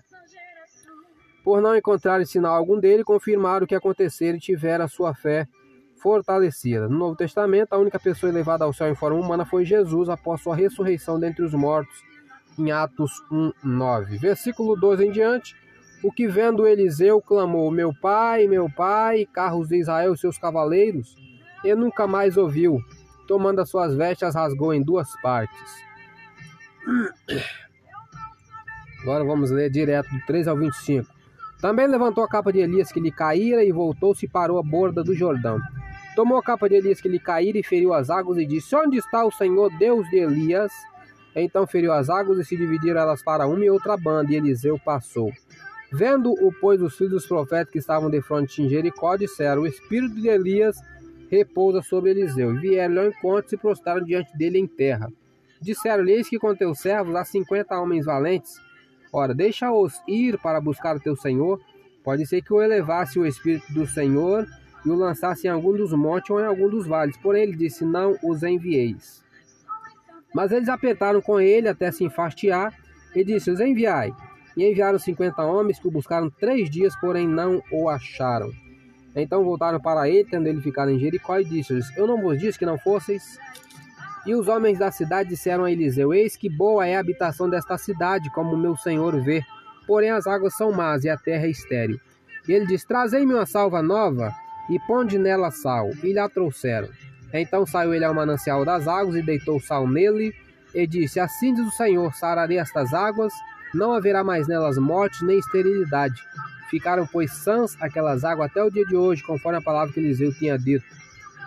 Por 1.47 1.63
não 1.63 1.77
encontrarem 1.77 2.27
sinal 2.27 2.57
algum 2.57 2.77
dele, 2.77 3.05
confirmaram 3.05 3.63
o 3.63 3.69
que 3.69 3.75
acontecera 3.77 4.37
e 4.37 4.41
tiveram 4.41 4.85
a 4.85 4.89
sua 4.89 5.15
fé 5.15 5.47
fortalecida. 6.03 6.89
No 6.89 6.99
Novo 6.99 7.15
Testamento, 7.15 7.73
a 7.73 7.79
única 7.79 8.01
pessoa 8.01 8.33
elevada 8.33 8.65
ao 8.65 8.73
céu 8.73 8.89
em 8.89 8.97
forma 8.97 9.21
humana 9.21 9.47
foi 9.47 9.65
Jesus 9.65 10.09
após 10.09 10.41
sua 10.41 10.57
ressurreição 10.57 11.21
dentre 11.21 11.45
os 11.45 11.55
mortos 11.55 12.03
em 12.59 12.73
Atos 12.73 13.13
1, 13.31 13.53
9. 13.63 14.19
Versículo 14.19 14.75
12 14.75 15.07
em 15.07 15.13
diante. 15.13 15.55
O 16.03 16.11
que 16.11 16.27
vendo 16.27 16.67
Eliseu 16.67 17.23
clamou: 17.23 17.71
Meu 17.71 17.95
pai, 17.95 18.49
meu 18.49 18.69
pai, 18.69 19.25
carros 19.33 19.69
de 19.69 19.79
Israel 19.79 20.17
seus 20.17 20.37
cavaleiros, 20.37 21.15
e 21.63 21.73
nunca 21.77 22.09
mais 22.09 22.37
ouviu. 22.37 22.81
Tomando 23.29 23.61
as 23.61 23.71
suas 23.71 23.95
vestes, 23.95 24.35
rasgou 24.35 24.75
em 24.75 24.83
duas 24.83 25.09
partes. 25.21 25.75
Agora 29.03 29.25
vamos 29.25 29.53
ler 29.53 29.71
direto 29.71 30.11
do 30.11 30.27
3 30.27 30.49
ao 30.49 30.57
25. 30.57 31.16
Também 31.61 31.87
levantou 31.87 32.23
a 32.23 32.29
capa 32.29 32.53
de 32.53 32.59
Elias 32.59 32.93
que 32.93 33.01
lhe 33.01 33.11
caíra 33.11 33.65
e 33.65 33.73
voltou-se 33.73 34.27
e 34.27 34.29
parou 34.29 34.59
à 34.59 34.63
borda 34.63 35.03
do 35.03 35.15
Jordão. 35.15 35.61
Tomou 36.15 36.39
a 36.39 36.43
capa 36.43 36.69
de 36.69 36.77
Elias 36.77 37.01
que 37.01 37.09
lhe 37.09 37.19
caíra 37.19 37.59
e 37.59 37.63
feriu 37.63 37.93
as 37.93 38.11
águas 38.11 38.39
e 38.39 38.47
disse: 38.47 38.75
Onde 38.75 38.99
está 38.99 39.25
o 39.25 39.31
Senhor 39.31 39.71
Deus 39.79 40.09
de 40.09 40.17
Elias? 40.17 40.73
Então 41.35 41.67
feriu 41.67 41.93
as 41.93 42.09
águas 42.09 42.39
e 42.39 42.45
se 42.45 42.57
dividiram 42.57 43.01
elas 43.01 43.23
para 43.23 43.47
uma 43.47 43.65
e 43.65 43.71
outra 43.71 43.97
banda, 43.97 44.33
e 44.33 44.37
Eliseu 44.37 44.79
passou. 44.83 45.31
Vendo-o, 45.93 46.53
pois, 46.61 46.81
os 46.81 46.97
filhos 46.97 47.13
dos 47.13 47.27
profetas 47.27 47.71
que 47.71 47.79
estavam 47.79 48.11
de 48.11 48.21
frente 48.23 48.63
em 48.63 48.69
Jericó, 48.69 49.17
disseram: 49.17 49.63
O 49.63 49.67
espírito 49.67 50.15
de 50.15 50.29
Elias 50.29 50.77
repousa 51.31 51.83
sobre 51.83 52.11
Eliseu. 52.11 52.55
E 52.55 52.61
vieram 52.61 53.03
ao 53.03 53.09
encontro 53.09 53.47
e 53.47 53.51
se 53.51 53.57
prostraram 53.57 54.05
diante 54.05 54.37
dele 54.37 54.59
em 54.59 54.67
terra. 54.67 55.13
Disseram-lhe: 55.61 56.13
Eis 56.13 56.29
que 56.29 56.39
com 56.39 56.55
teus 56.55 56.79
servos 56.79 57.15
há 57.15 57.25
cinquenta 57.25 57.79
homens 57.79 58.07
valentes. 58.07 58.55
Ora, 59.17 59.35
deixa-os 59.35 59.95
ir 60.07 60.39
para 60.41 60.61
buscar 60.61 60.95
o 60.95 61.01
teu 61.01 61.17
senhor. 61.17 61.59
Pode 62.05 62.27
ser 62.27 62.43
que 62.43 62.53
o 62.53 62.61
elevasse 62.61 63.19
o 63.19 63.25
espírito 63.25 63.73
do 63.73 63.87
Senhor 63.87 64.47
e 64.85 64.91
o 64.91 64.95
lançasse 64.95 65.47
em 65.47 65.51
algum 65.51 65.75
dos 65.75 65.91
montes 65.95 66.29
ou 66.29 66.39
em 66.39 66.45
algum 66.45 66.69
dos 66.69 66.87
vales. 66.87 67.17
Porém, 67.17 67.45
ele 67.45 67.57
disse: 67.57 67.83
Não 67.83 68.15
os 68.23 68.43
envieis. 68.43 69.25
Mas 70.35 70.53
eles 70.53 70.69
apertaram 70.69 71.23
com 71.23 71.41
ele 71.41 71.67
até 71.67 71.91
se 71.91 72.05
enfastiar 72.05 72.75
e 73.15 73.25
disse: 73.25 73.51
Os 73.51 73.59
enviai. 73.59 74.13
E 74.55 74.71
enviaram 74.71 74.99
cinquenta 74.99 75.43
homens 75.43 75.79
que 75.79 75.89
o 75.89 75.91
buscaram 75.91 76.29
três 76.29 76.69
dias, 76.69 76.95
porém 77.01 77.27
não 77.27 77.63
o 77.73 77.89
acharam. 77.89 78.51
Então 79.17 79.43
voltaram 79.43 79.81
para 79.81 80.11
ele, 80.11 80.29
tendo 80.29 80.47
ele 80.47 80.61
ficado 80.61 80.91
em 80.91 80.99
Jericó, 80.99 81.39
e 81.39 81.45
disse-lhes: 81.47 81.91
Eu 81.97 82.07
não 82.07 82.21
vos 82.21 82.39
disse 82.39 82.59
que 82.59 82.67
não 82.67 82.79
fosseis? 82.79 83.39
E 84.27 84.35
os 84.35 84.49
homens 84.49 84.79
da 84.79 84.91
cidade 84.91 85.29
disseram 85.29 85.65
a 85.65 85.71
Eliseu: 85.71 86.13
Eis 86.13 86.37
que 86.37 86.51
boa 86.51 86.87
é 86.87 86.97
a 86.97 87.01
habitação 87.01 87.49
desta 87.49 87.79
cidade, 87.79 88.29
como 88.31 88.57
meu 88.57 88.77
senhor 88.77 89.23
vê. 89.23 89.43
Porém 89.87 90.11
as 90.11 90.27
águas 90.27 90.57
são 90.57 90.73
más 90.73 91.05
e 91.05 91.09
a 91.09 91.17
terra 91.17 91.47
é 91.47 91.51
estéril. 91.51 92.01
E 92.49 92.53
ele 92.53 92.67
diz: 92.67 92.85
Trazei-me 92.85 93.33
uma 93.33 93.47
salva 93.47 93.81
nova 93.81 94.35
e 94.69 94.81
ponde 94.81 95.17
nela 95.17 95.53
sal. 95.53 95.91
E 96.03 96.13
lhe 96.13 96.19
a 96.19 96.29
trouxeram. 96.29 96.89
Então 97.33 97.65
saiu 97.65 97.95
ele 97.95 98.05
ao 98.05 98.15
manancial 98.15 98.65
das 98.65 98.89
águas 98.89 99.15
e 99.15 99.23
deitou 99.23 99.61
sal 99.61 99.87
nele, 99.87 100.35
e 100.75 100.87
disse: 100.89 101.21
Assim 101.21 101.55
diz 101.55 101.65
o 101.65 101.77
Senhor: 101.77 102.13
sararei 102.15 102.59
estas 102.59 102.93
águas, 102.93 103.33
não 103.73 103.93
haverá 103.93 104.25
mais 104.25 104.49
nelas 104.49 104.77
morte 104.77 105.25
nem 105.25 105.39
esterilidade. 105.39 106.21
Ficaram, 106.69 107.07
pois, 107.07 107.31
sãs 107.33 107.77
aquelas 107.81 108.25
águas 108.25 108.51
até 108.51 108.61
o 108.61 108.71
dia 108.71 108.85
de 108.85 108.97
hoje, 108.97 109.23
conforme 109.23 109.59
a 109.59 109.63
palavra 109.63 109.93
que 109.95 110.01
Eliseu 110.01 110.33
tinha 110.35 110.59
dito. 110.59 110.85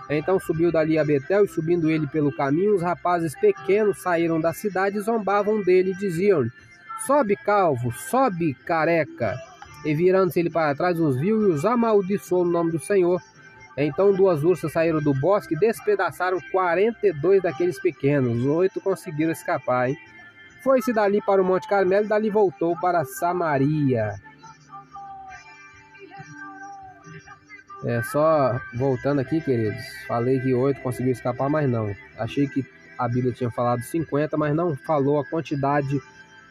Então 0.09 0.39
subiu 0.39 0.71
dali 0.71 0.97
a 0.97 1.05
Betel, 1.05 1.45
e 1.45 1.47
subindo 1.47 1.89
ele 1.89 2.07
pelo 2.07 2.35
caminho, 2.35 2.75
os 2.75 2.81
rapazes 2.81 3.35
pequenos 3.39 4.01
saíram 4.01 4.41
da 4.41 4.51
cidade 4.51 4.97
e 4.97 5.01
zombavam 5.01 5.61
dele, 5.61 5.91
e 5.91 5.95
diziam-lhe: 5.95 6.51
Sobe, 7.05 7.35
calvo, 7.35 7.91
sobe, 7.91 8.53
careca. 8.53 9.35
E 9.85 9.93
virando-se 9.93 10.39
ele 10.39 10.49
para 10.49 10.75
trás, 10.75 10.99
os 10.99 11.19
viu 11.19 11.43
e 11.43 11.51
os 11.51 11.63
amaldiçoou 11.63 12.43
no 12.43 12.51
nome 12.51 12.71
do 12.71 12.79
Senhor. 12.79 13.21
Então 13.77 14.13
duas 14.13 14.43
ursas 14.43 14.73
saíram 14.73 14.99
do 14.99 15.13
bosque 15.13 15.55
e 15.55 15.59
despedaçaram 15.59 16.37
42 16.51 17.41
daqueles 17.41 17.79
pequenos. 17.79 18.45
Oito 18.45 18.81
conseguiram 18.81 19.31
escapar, 19.31 19.89
hein? 19.89 19.97
Foi-se 20.61 20.91
dali 20.91 21.21
para 21.21 21.41
o 21.41 21.45
Monte 21.45 21.69
Carmelo 21.69 22.05
e 22.05 22.09
dali 22.09 22.29
voltou 22.29 22.77
para 22.81 23.05
Samaria. 23.05 24.15
É 27.85 28.01
só 28.03 28.59
voltando 28.73 29.19
aqui, 29.19 29.39
queridos. 29.39 29.83
Falei 30.07 30.39
que 30.39 30.53
oito 30.53 30.81
conseguiu 30.81 31.13
escapar, 31.13 31.49
mas 31.49 31.69
não. 31.69 31.95
Achei 32.17 32.47
que 32.47 32.65
a 32.97 33.07
Bíblia 33.07 33.31
tinha 33.31 33.49
falado 33.49 33.81
50, 33.81 34.35
mas 34.35 34.53
não 34.53 34.75
falou 34.75 35.19
a 35.19 35.25
quantidade 35.25 36.01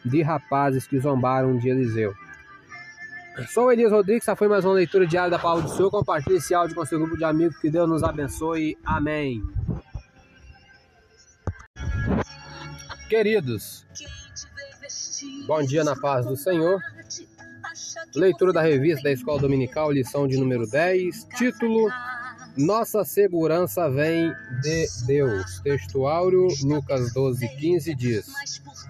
de 0.03 0.21
rapazes 0.21 0.87
que 0.87 0.99
zombaram 0.99 1.57
de 1.57 1.69
Eliseu. 1.69 2.13
Sou 3.47 3.71
Elias 3.71 3.91
Rodrigues, 3.91 4.23
essa 4.23 4.35
foi 4.35 4.47
mais 4.47 4.65
uma 4.65 4.73
leitura 4.73 5.05
diária 5.05 5.29
da 5.29 5.39
Palavra 5.39 5.63
do 5.63 5.75
Senhor. 5.75 5.89
Compartilhe 5.89 6.37
esse 6.37 6.53
áudio 6.53 6.75
com 6.75 6.85
seu 6.85 6.99
grupo 6.99 7.15
de 7.15 7.23
amigos. 7.23 7.57
Que 7.57 7.69
Deus 7.69 7.87
nos 7.87 8.03
abençoe. 8.03 8.77
Amém. 8.83 9.41
Queridos, 13.07 13.87
bom 15.47 15.63
dia 15.63 15.83
na 15.83 15.95
paz 15.95 16.25
do 16.25 16.35
Senhor. 16.35 16.79
Leitura 18.15 18.51
da 18.51 18.61
revista 18.61 19.03
da 19.03 19.11
Escola 19.11 19.39
Dominical, 19.39 19.91
lição 19.91 20.27
de 20.27 20.35
número 20.35 20.65
10, 20.65 21.27
título 21.37 21.91
Nossa 22.57 23.05
segurança 23.05 23.87
vem 23.87 24.33
de 24.61 24.87
Deus. 25.05 25.59
Texto 25.59 26.07
áureo, 26.07 26.47
Lucas 26.63 27.13
12, 27.13 27.47
15 27.47 27.95
diz: 27.95 28.25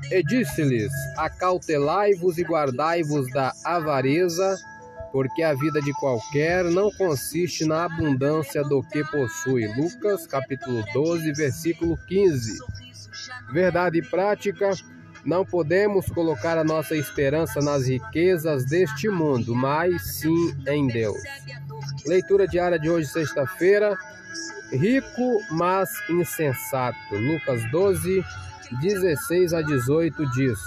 E 0.09 0.23
disse-lhes: 0.23 0.91
Acautelai-vos 1.17 2.37
e 2.37 2.43
guardai-vos 2.43 3.29
da 3.33 3.51
avareza, 3.65 4.55
porque 5.11 5.43
a 5.43 5.53
vida 5.53 5.81
de 5.81 5.91
qualquer 5.99 6.63
não 6.65 6.89
consiste 6.89 7.65
na 7.65 7.85
abundância 7.85 8.63
do 8.63 8.81
que 8.81 9.03
possui. 9.11 9.67
Lucas 9.75 10.25
capítulo 10.27 10.81
12, 10.93 11.33
versículo 11.33 11.97
15. 12.07 12.57
Verdade 13.51 14.01
prática 14.01 14.71
não 15.25 15.45
podemos 15.45 16.07
colocar 16.07 16.57
a 16.57 16.63
nossa 16.63 16.95
esperança 16.95 17.59
nas 17.61 17.87
riquezas 17.87 18.65
deste 18.65 19.09
mundo, 19.09 19.53
mas 19.53 20.15
sim 20.15 20.55
em 20.67 20.87
Deus. 20.87 21.17
Leitura 22.05 22.47
diária 22.47 22.79
de 22.79 22.89
hoje, 22.89 23.07
sexta-feira. 23.07 23.97
Rico, 24.71 25.41
mas 25.51 25.89
insensato. 26.09 26.97
Lucas 27.11 27.69
12, 27.71 28.23
16 28.81 29.53
a 29.53 29.61
18 29.61 30.29
diz: 30.31 30.59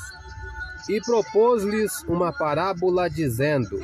E 0.89 1.01
propôs-lhes 1.01 2.03
uma 2.09 2.33
parábola, 2.33 3.09
dizendo: 3.09 3.81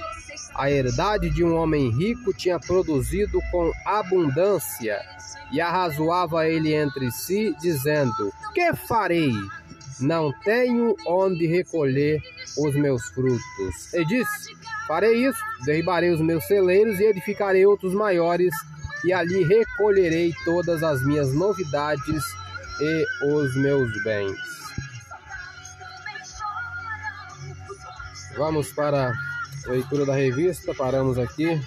A 0.54 0.70
herdade 0.70 1.30
de 1.30 1.44
um 1.44 1.54
homem 1.54 1.90
rico 1.90 2.34
tinha 2.34 2.58
produzido 2.58 3.40
com 3.52 3.72
abundância, 3.86 5.00
e 5.52 5.60
arrazoava 5.60 6.48
ele 6.48 6.74
entre 6.74 7.10
si, 7.12 7.54
dizendo: 7.60 8.32
Que 8.52 8.74
farei? 8.74 9.32
Não 10.00 10.32
tenho 10.44 10.94
onde 11.06 11.46
recolher 11.46 12.20
os 12.56 12.74
meus 12.74 13.02
frutos. 13.10 13.94
E 13.94 14.04
disse: 14.04 14.56
Farei 14.86 15.26
isso, 15.26 15.38
derribarei 15.64 16.10
os 16.10 16.20
meus 16.20 16.44
celeiros 16.44 16.98
e 16.98 17.04
edificarei 17.04 17.66
outros 17.66 17.94
maiores, 17.94 18.52
e 19.04 19.12
ali 19.12 19.44
recolherei 19.44 20.32
todas 20.44 20.82
as 20.82 21.04
minhas 21.04 21.32
novidades 21.34 22.24
e 22.80 23.04
os 23.26 23.56
meus 23.56 24.02
bens. 24.04 24.36
Vamos 28.36 28.72
para 28.72 29.12
a 29.66 29.70
leitura 29.70 30.06
da 30.06 30.14
revista, 30.14 30.72
paramos 30.72 31.18
aqui. 31.18 31.60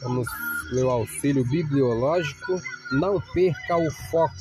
Vamos 0.00 0.26
ler 0.72 0.84
o 0.84 0.90
auxílio 0.90 1.44
bibliológico. 1.44 2.60
Não 2.92 3.20
perca 3.34 3.76
o 3.76 3.90
foco. 4.10 4.34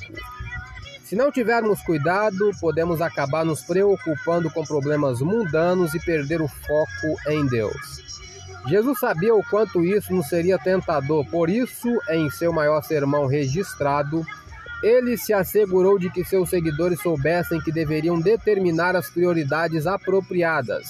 Se 1.11 1.15
não 1.17 1.29
tivermos 1.29 1.81
cuidado, 1.81 2.51
podemos 2.57 3.01
acabar 3.01 3.43
nos 3.43 3.61
preocupando 3.61 4.49
com 4.49 4.63
problemas 4.63 5.19
mundanos 5.19 5.93
e 5.93 5.99
perder 5.99 6.41
o 6.41 6.47
foco 6.47 7.19
em 7.27 7.45
Deus. 7.47 8.21
Jesus 8.65 8.97
sabia 8.97 9.35
o 9.35 9.43
quanto 9.43 9.83
isso 9.83 10.13
nos 10.13 10.29
seria 10.29 10.57
tentador, 10.57 11.25
por 11.25 11.49
isso, 11.49 11.89
em 12.11 12.29
seu 12.29 12.53
maior 12.53 12.81
sermão 12.81 13.27
registrado, 13.27 14.25
ele 14.81 15.17
se 15.17 15.33
assegurou 15.33 15.99
de 15.99 16.09
que 16.09 16.23
seus 16.23 16.49
seguidores 16.49 17.01
soubessem 17.01 17.59
que 17.59 17.73
deveriam 17.73 18.17
determinar 18.17 18.95
as 18.95 19.09
prioridades 19.09 19.85
apropriadas. 19.85 20.87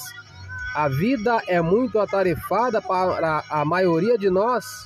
A 0.76 0.88
vida 0.88 1.42
é 1.48 1.60
muito 1.62 1.98
atarefada 1.98 2.80
para 2.80 3.44
a 3.50 3.66
maioria 3.66 4.20
de 4.20 4.30
nós 4.30 4.86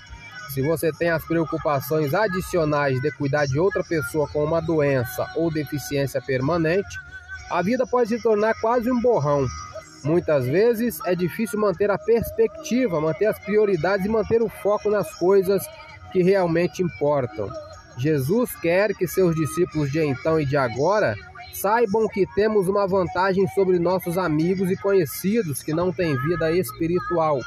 se 0.49 0.62
você 0.62 0.91
tem 0.91 1.10
as 1.10 1.23
preocupações 1.25 2.13
adicionais 2.13 3.01
de 3.01 3.12
cuidar 3.12 3.45
de 3.45 3.60
outra 3.60 3.84
pessoa 3.84 4.27
com 4.27 4.43
uma 4.43 4.62
doença 4.62 5.27
ou 5.36 5.51
deficiência 5.51 6.21
permanente, 6.21 6.97
a 7.49 7.62
vida 7.62 7.86
pode 7.86 8.10
se 8.10 8.21
tornar 8.21 8.53
quase 8.62 8.89
um 8.91 9.01
borrão. 9.01 9.45
Muitas 10.03 10.45
vezes 10.45 10.99
é 11.05 11.15
difícil 11.15 11.60
manter 11.60 11.89
a 11.89 11.97
perspectiva, 11.97 13.01
manter 13.01 13.25
as 13.25 13.39
prioridades 13.39 14.05
e 14.05 14.10
manter 14.10 14.41
o 14.41 14.49
foco 14.49 14.89
nas 14.89 15.12
coisas 15.15 15.63
que 16.12 16.21
realmente 16.21 16.84
importam. 16.84 17.49
Jesus 17.97 18.55
quer 18.55 18.93
que 18.93 19.08
seus 19.08 19.36
discípulos 19.36 19.91
de 19.91 19.99
então 20.03 20.39
e 20.39 20.45
de 20.45 20.55
agora 20.58 21.15
saibam 21.53 22.08
que 22.08 22.27
temos 22.36 22.67
uma 22.67 22.86
vantagem 22.88 23.47
sobre 23.49 23.79
nossos 23.79 24.17
amigos 24.17 24.69
e 24.69 24.77
conhecidos 24.77 25.63
que 25.63 25.73
não 25.73 25.91
têm 25.91 26.15
vida 26.27 26.51
espiritual 26.51 27.39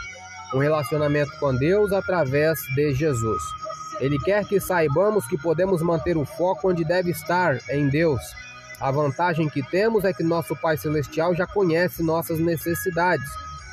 um 0.55 0.59
relacionamento 0.59 1.33
com 1.39 1.55
Deus 1.55 1.93
através 1.93 2.59
de 2.75 2.95
Jesus. 2.95 3.43
Ele 4.01 4.19
quer 4.19 4.45
que 4.45 4.61
saibamos 4.61 5.27
que 5.27 5.37
podemos 5.37 5.83
manter 5.83 6.17
o 6.17 6.25
foco 6.25 6.71
onde 6.71 6.85
deve 6.85 7.11
estar, 7.11 7.59
em 7.71 7.89
Deus. 7.89 8.21
A 8.81 8.91
vantagem 8.91 9.49
que 9.49 9.63
temos 9.63 10.05
é 10.05 10.13
que 10.13 10.23
nosso 10.23 10.55
Pai 10.55 10.77
Celestial 10.77 11.35
já 11.35 11.47
conhece 11.47 12.03
nossas 12.03 12.39
necessidades. 12.39 13.29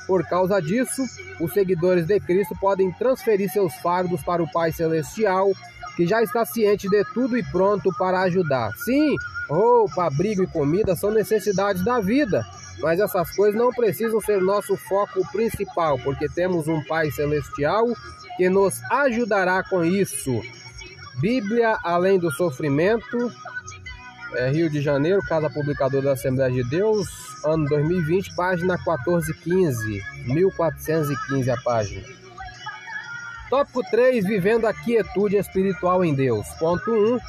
Por 0.07 0.23
causa 0.27 0.59
disso, 0.59 1.03
os 1.39 1.53
seguidores 1.53 2.05
de 2.05 2.19
Cristo 2.19 2.55
podem 2.59 2.91
transferir 2.91 3.51
seus 3.51 3.73
fardos 3.75 4.23
para 4.23 4.41
o 4.41 4.51
Pai 4.51 4.71
Celestial, 4.71 5.51
que 5.95 6.07
já 6.07 6.21
está 6.21 6.43
ciente 6.43 6.89
de 6.89 7.03
tudo 7.13 7.37
e 7.37 7.43
pronto 7.43 7.91
para 7.97 8.21
ajudar. 8.21 8.71
Sim, 8.83 9.15
roupa, 9.47 10.05
abrigo 10.05 10.43
e 10.43 10.47
comida 10.47 10.95
são 10.95 11.11
necessidades 11.11 11.83
da 11.83 11.99
vida, 11.99 12.45
mas 12.79 12.99
essas 12.99 13.35
coisas 13.35 13.59
não 13.59 13.71
precisam 13.71 14.19
ser 14.21 14.41
nosso 14.41 14.75
foco 14.75 15.25
principal, 15.31 15.97
porque 15.99 16.27
temos 16.27 16.67
um 16.67 16.83
Pai 16.83 17.11
Celestial 17.11 17.85
que 18.37 18.49
nos 18.49 18.81
ajudará 18.91 19.63
com 19.63 19.83
isso. 19.83 20.41
Bíblia 21.19 21.77
Além 21.83 22.19
do 22.19 22.31
Sofrimento, 22.31 23.31
é, 24.35 24.49
Rio 24.49 24.69
de 24.69 24.81
Janeiro, 24.81 25.21
Casa 25.21 25.49
Publicadora 25.49 26.07
da 26.07 26.11
Assembleia 26.13 26.51
de 26.51 26.63
Deus, 26.69 27.07
ano 27.45 27.65
2020, 27.65 28.35
página 28.35 28.75
1415, 28.75 30.03
1415 30.25 31.49
a 31.49 31.57
página. 31.57 32.03
Tópico 33.49 33.81
3, 33.89 34.25
vivendo 34.25 34.65
a 34.65 34.73
quietude 34.73 35.37
espiritual 35.37 36.03
em 36.03 36.13
Deus. 36.13 36.47
Ponto 36.59 36.91
1, 36.91 37.19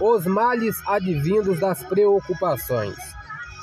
os 0.00 0.26
males 0.26 0.76
advindos 0.86 1.60
das 1.60 1.82
preocupações. 1.84 2.96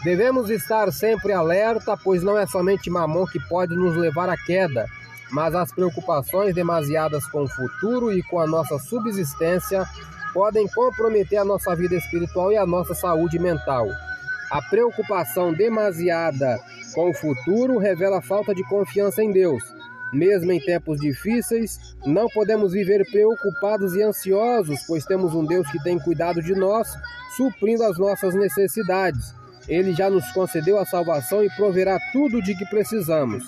Devemos 0.05 0.51
estar 0.51 0.93
sempre 0.93 1.33
alerta, 1.33 1.97
pois 1.97 2.21
não 2.21 2.37
é 2.37 2.45
somente 2.45 2.91
mamon 2.91 3.25
que 3.25 3.39
pode 3.39 3.75
nos 3.75 3.97
levar 3.97 4.29
à 4.29 4.37
queda, 4.37 4.85
mas 5.31 5.55
as 5.55 5.71
preocupações 5.71 6.53
demasiadas 6.53 7.25
com 7.25 7.41
o 7.41 7.49
futuro 7.49 8.13
e 8.13 8.21
com 8.21 8.39
a 8.39 8.45
nossa 8.45 8.77
subsistência 8.77 9.83
podem 10.31 10.67
comprometer 10.67 11.39
a 11.39 11.43
nossa 11.43 11.75
vida 11.75 11.95
espiritual 11.95 12.51
e 12.51 12.55
a 12.55 12.67
nossa 12.67 12.93
saúde 12.93 13.39
mental. 13.39 13.87
A 14.51 14.61
preocupação 14.61 15.51
demasiada 15.51 16.59
com 16.93 17.09
o 17.09 17.13
futuro 17.15 17.79
revela 17.79 18.21
falta 18.21 18.53
de 18.53 18.63
confiança 18.69 19.23
em 19.23 19.31
Deus. 19.31 19.63
mesmo 20.13 20.51
em 20.51 20.61
tempos 20.61 21.01
difíceis, 21.01 21.95
não 22.05 22.27
podemos 22.27 22.73
viver 22.73 23.03
preocupados 23.11 23.95
e 23.95 24.03
ansiosos, 24.03 24.81
pois 24.87 25.03
temos 25.03 25.33
um 25.33 25.43
Deus 25.43 25.67
que 25.71 25.81
tem 25.83 25.97
cuidado 25.97 26.43
de 26.43 26.53
nós, 26.53 26.87
suprindo 27.35 27.83
as 27.83 27.97
nossas 27.97 28.35
necessidades. 28.35 29.33
Ele 29.67 29.93
já 29.93 30.09
nos 30.09 30.31
concedeu 30.31 30.77
a 30.77 30.85
salvação 30.85 31.43
e 31.43 31.49
proverá 31.55 31.97
tudo 32.11 32.41
de 32.41 32.55
que 32.55 32.65
precisamos. 32.65 33.43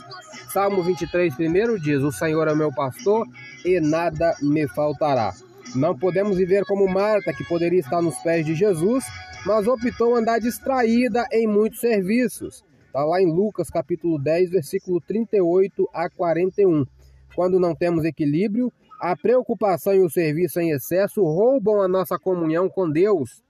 Salmo 0.52 0.82
23, 0.82 1.36
primeiro 1.36 1.80
diz: 1.80 2.02
O 2.02 2.12
Senhor 2.12 2.48
é 2.48 2.56
meu 2.56 2.74
pastor 2.74 3.28
e 3.64 3.80
nada 3.80 4.36
me 4.42 4.68
faltará. 4.68 5.34
Não 5.76 5.98
podemos 5.98 6.38
viver 6.38 6.64
como 6.66 6.88
Marta, 6.88 7.34
que 7.34 7.44
poderia 7.44 7.80
estar 7.80 8.02
nos 8.02 8.18
pés 8.20 8.46
de 8.46 8.56
Jesus, 8.56 9.06
mas 9.46 9.68
optou 9.68 10.16
andar 10.16 10.40
distraída 10.40 11.26
em 11.32 11.46
muitos 11.46 11.80
serviços. 11.80 12.64
Está 12.88 13.04
lá 13.04 13.22
em 13.22 13.32
Lucas 13.32 13.70
capítulo 13.70 14.18
10, 14.18 14.50
versículo 14.50 15.00
38 15.02 15.88
a 15.94 16.10
41. 16.10 16.86
Quando 17.36 17.60
não 17.60 17.76
temos 17.76 18.06
equilíbrio, 18.06 18.74
a 19.00 19.16
preocupação 19.16 19.94
e 19.94 20.00
o 20.00 20.10
serviço 20.10 20.60
em 20.60 20.72
excesso 20.72 21.22
roubam 21.22 21.82
a 21.82 21.88
nossa 21.88 22.18
comunhão 22.18 22.68
com 22.68 22.90
Deus. 22.90 23.44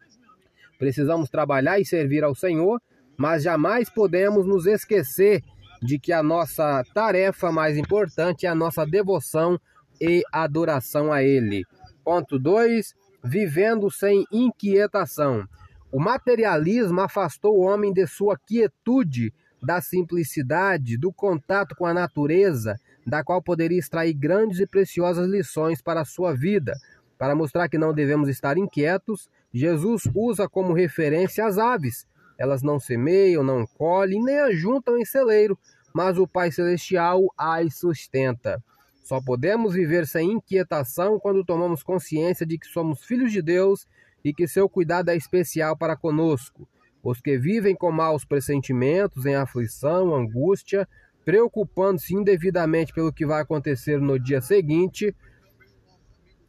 Precisamos 0.77 1.29
trabalhar 1.29 1.79
e 1.79 1.85
servir 1.85 2.23
ao 2.23 2.35
Senhor, 2.35 2.81
mas 3.17 3.43
jamais 3.43 3.89
podemos 3.89 4.45
nos 4.45 4.65
esquecer 4.65 5.41
de 5.81 5.99
que 5.99 6.11
a 6.11 6.23
nossa 6.23 6.83
tarefa 6.93 7.51
mais 7.51 7.77
importante 7.77 8.45
é 8.45 8.49
a 8.49 8.55
nossa 8.55 8.85
devoção 8.85 9.59
e 9.99 10.23
adoração 10.31 11.11
a 11.11 11.23
Ele. 11.23 11.63
Ponto 12.03 12.39
2. 12.39 12.93
Vivendo 13.23 13.89
sem 13.91 14.25
inquietação. 14.31 15.45
O 15.91 15.99
materialismo 15.99 17.01
afastou 17.01 17.57
o 17.57 17.61
homem 17.61 17.93
de 17.93 18.05
sua 18.05 18.37
quietude, 18.37 19.33
da 19.61 19.81
simplicidade, 19.81 20.97
do 20.97 21.11
contato 21.11 21.75
com 21.75 21.85
a 21.85 21.93
natureza, 21.93 22.75
da 23.05 23.23
qual 23.23 23.41
poderia 23.41 23.79
extrair 23.79 24.13
grandes 24.13 24.59
e 24.59 24.67
preciosas 24.67 25.27
lições 25.27 25.81
para 25.81 26.01
a 26.01 26.05
sua 26.05 26.35
vida. 26.35 26.73
Para 27.17 27.35
mostrar 27.35 27.67
que 27.67 27.77
não 27.77 27.93
devemos 27.93 28.29
estar 28.29 28.57
inquietos, 28.57 29.27
Jesus 29.58 30.04
usa 30.13 30.48
como 30.48 30.74
referência 30.74 31.46
as 31.46 31.58
aves. 31.58 32.06
Elas 32.38 32.62
não 32.62 32.80
semeiam, 32.80 33.43
não 33.43 33.65
colhem, 33.65 34.24
nem 34.24 34.39
ajuntam 34.39 34.98
em 34.98 35.06
celeiro, 35.06 35.58
mas 35.93 36.17
o 36.17 36.28
Pai 36.28 36.52
Celestial 36.52 37.24
as 37.38 37.76
sustenta. 37.76 38.63
Só 39.04 39.22
podemos 39.22 39.74
viver 39.74 40.06
sem 40.06 40.34
inquietação 40.34 41.20
quando 41.20 41.43
tomamos 41.43 41.82
consciência 41.82 42.46
de 42.46 42.58
que 42.58 42.67
somos 42.67 43.04
filhos 43.04 43.32
de 43.32 43.41
Deus 43.41 43.88
e 44.24 44.34
que 44.34 44.48
seu 44.48 44.67
cuidado 44.67 45.10
é 45.10 45.15
especial 45.15 45.78
para 45.78 45.96
conosco. 45.96 46.67
Os 47.02 47.22
que 47.22 47.38
vivem 47.38 47.74
com 47.74 47.91
maus 47.91 48.26
pressentimentos, 48.26 49.26
em 49.26 49.36
aflição, 49.36 50.13
angústia, 50.13 50.88
preocupando-se 51.24 52.13
indevidamente 52.13 52.93
pelo 52.93 53.13
que 53.13 53.26
vai 53.26 53.41
acontecer 53.41 54.00
no 54.00 54.20
dia 54.20 54.41
seguinte, 54.41 55.15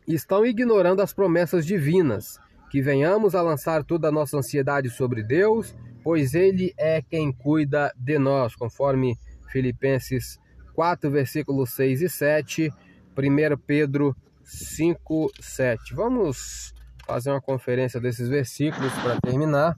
estão 0.07 0.44
ignorando 0.44 1.01
as 1.01 1.12
promessas 1.12 1.64
divinas. 1.64 2.40
Que 2.70 2.83
venhamos 2.83 3.35
a 3.35 3.42
lançar 3.42 3.83
toda 3.85 4.09
a 4.09 4.12
nossa 4.12 4.37
ansiedade 4.37 4.90
sobre 4.90 5.22
Deus, 5.22 5.74
pois 6.02 6.35
Ele 6.35 6.72
é 6.76 7.02
quem 7.02 7.33
cuida 7.33 7.92
de 7.96 8.18
nós, 8.18 8.54
conforme 8.54 9.16
Filipenses 9.50 10.38
4, 10.74 11.11
versículos 11.11 11.70
6 11.70 12.02
e 12.02 12.09
7, 12.09 12.70
1 13.16 13.59
Pedro 13.66 14.16
5, 14.44 15.31
7. 15.40 15.94
Vamos 15.94 16.72
fazer 17.07 17.31
uma 17.31 17.40
conferência 17.40 18.00
desses 18.00 18.28
versículos 18.28 18.92
para 18.94 19.20
terminar. 19.20 19.76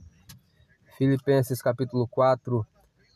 Filipenses 0.99 1.63
capítulo 1.63 2.07
4, 2.09 2.67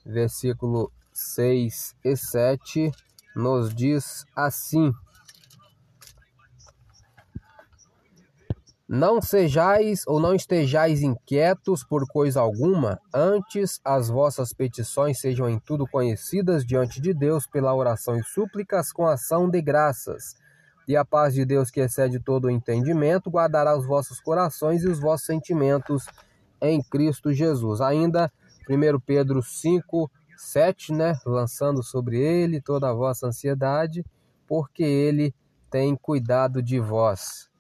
versículo 0.07 0.91
6 1.13 1.95
e 2.05 2.17
7 2.17 2.91
nos 3.37 3.75
diz 3.75 4.25
assim: 4.35 4.93
Não 8.87 9.23
sejais 9.23 10.03
ou 10.07 10.21
não 10.21 10.35
estejais 10.35 11.03
inquietos 11.03 11.83
por 11.83 12.07
coisa 12.07 12.43
alguma, 12.43 13.01
antes 13.15 13.81
as 13.83 14.11
vossas 14.11 14.53
petições 14.53 15.19
sejam 15.19 15.49
em 15.49 15.59
tudo 15.59 15.87
conhecidas 15.87 16.67
diante 16.67 17.01
de 17.01 17.15
Deus 17.15 17.47
pela 17.47 17.75
oração 17.75 18.15
e 18.15 18.23
súplicas 18.23 18.93
com 18.93 19.07
ação 19.07 19.49
de 19.49 19.63
graças. 19.63 20.35
E 20.87 20.95
a 20.99 21.05
paz 21.05 21.33
de 21.33 21.47
Deus, 21.47 21.71
que 21.71 21.81
excede 21.81 22.21
todo 22.21 22.45
o 22.45 22.51
entendimento, 22.51 23.31
guardará 23.31 23.75
os 23.75 23.87
vossos 23.87 24.21
corações 24.21 24.85
e 24.85 24.89
os 24.89 25.01
vossos 25.01 25.27
sentimentos 25.27 26.05
em 26.61 26.83
Cristo 26.83 27.33
Jesus. 27.33 27.81
Ainda 27.81 28.31
1 28.69 29.01
Pedro 29.01 29.43
5, 29.43 30.11
7, 30.37 30.93
né? 30.93 31.19
Lançando 31.25 31.83
sobre 31.83 32.19
ele 32.19 32.61
toda 32.61 32.91
a 32.91 32.95
vossa 32.95 33.29
ansiedade, 33.29 34.05
porque 34.47 34.83
ele 34.83 35.35
tem 35.71 35.97
cuidado 35.97 36.63
de 36.63 36.79
vós. 36.79 37.54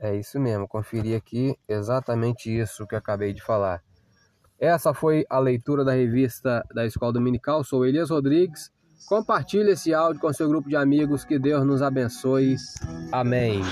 É 0.00 0.14
isso 0.14 0.38
mesmo, 0.38 0.68
conferi 0.68 1.14
aqui 1.14 1.56
exatamente 1.68 2.48
isso 2.56 2.86
que 2.86 2.94
acabei 2.94 3.32
de 3.32 3.42
falar. 3.42 3.82
Essa 4.58 4.92
foi 4.92 5.24
a 5.30 5.38
leitura 5.38 5.84
da 5.84 5.92
revista 5.92 6.64
da 6.74 6.84
Escola 6.84 7.12
Dominical. 7.12 7.62
Sou 7.62 7.86
Elias 7.86 8.10
Rodrigues. 8.10 8.70
Compartilhe 9.08 9.70
esse 9.70 9.94
áudio 9.94 10.20
com 10.20 10.32
seu 10.32 10.48
grupo 10.48 10.68
de 10.68 10.76
amigos. 10.76 11.24
Que 11.24 11.38
Deus 11.38 11.64
nos 11.64 11.80
abençoe. 11.80 12.56
Amém. 13.12 13.62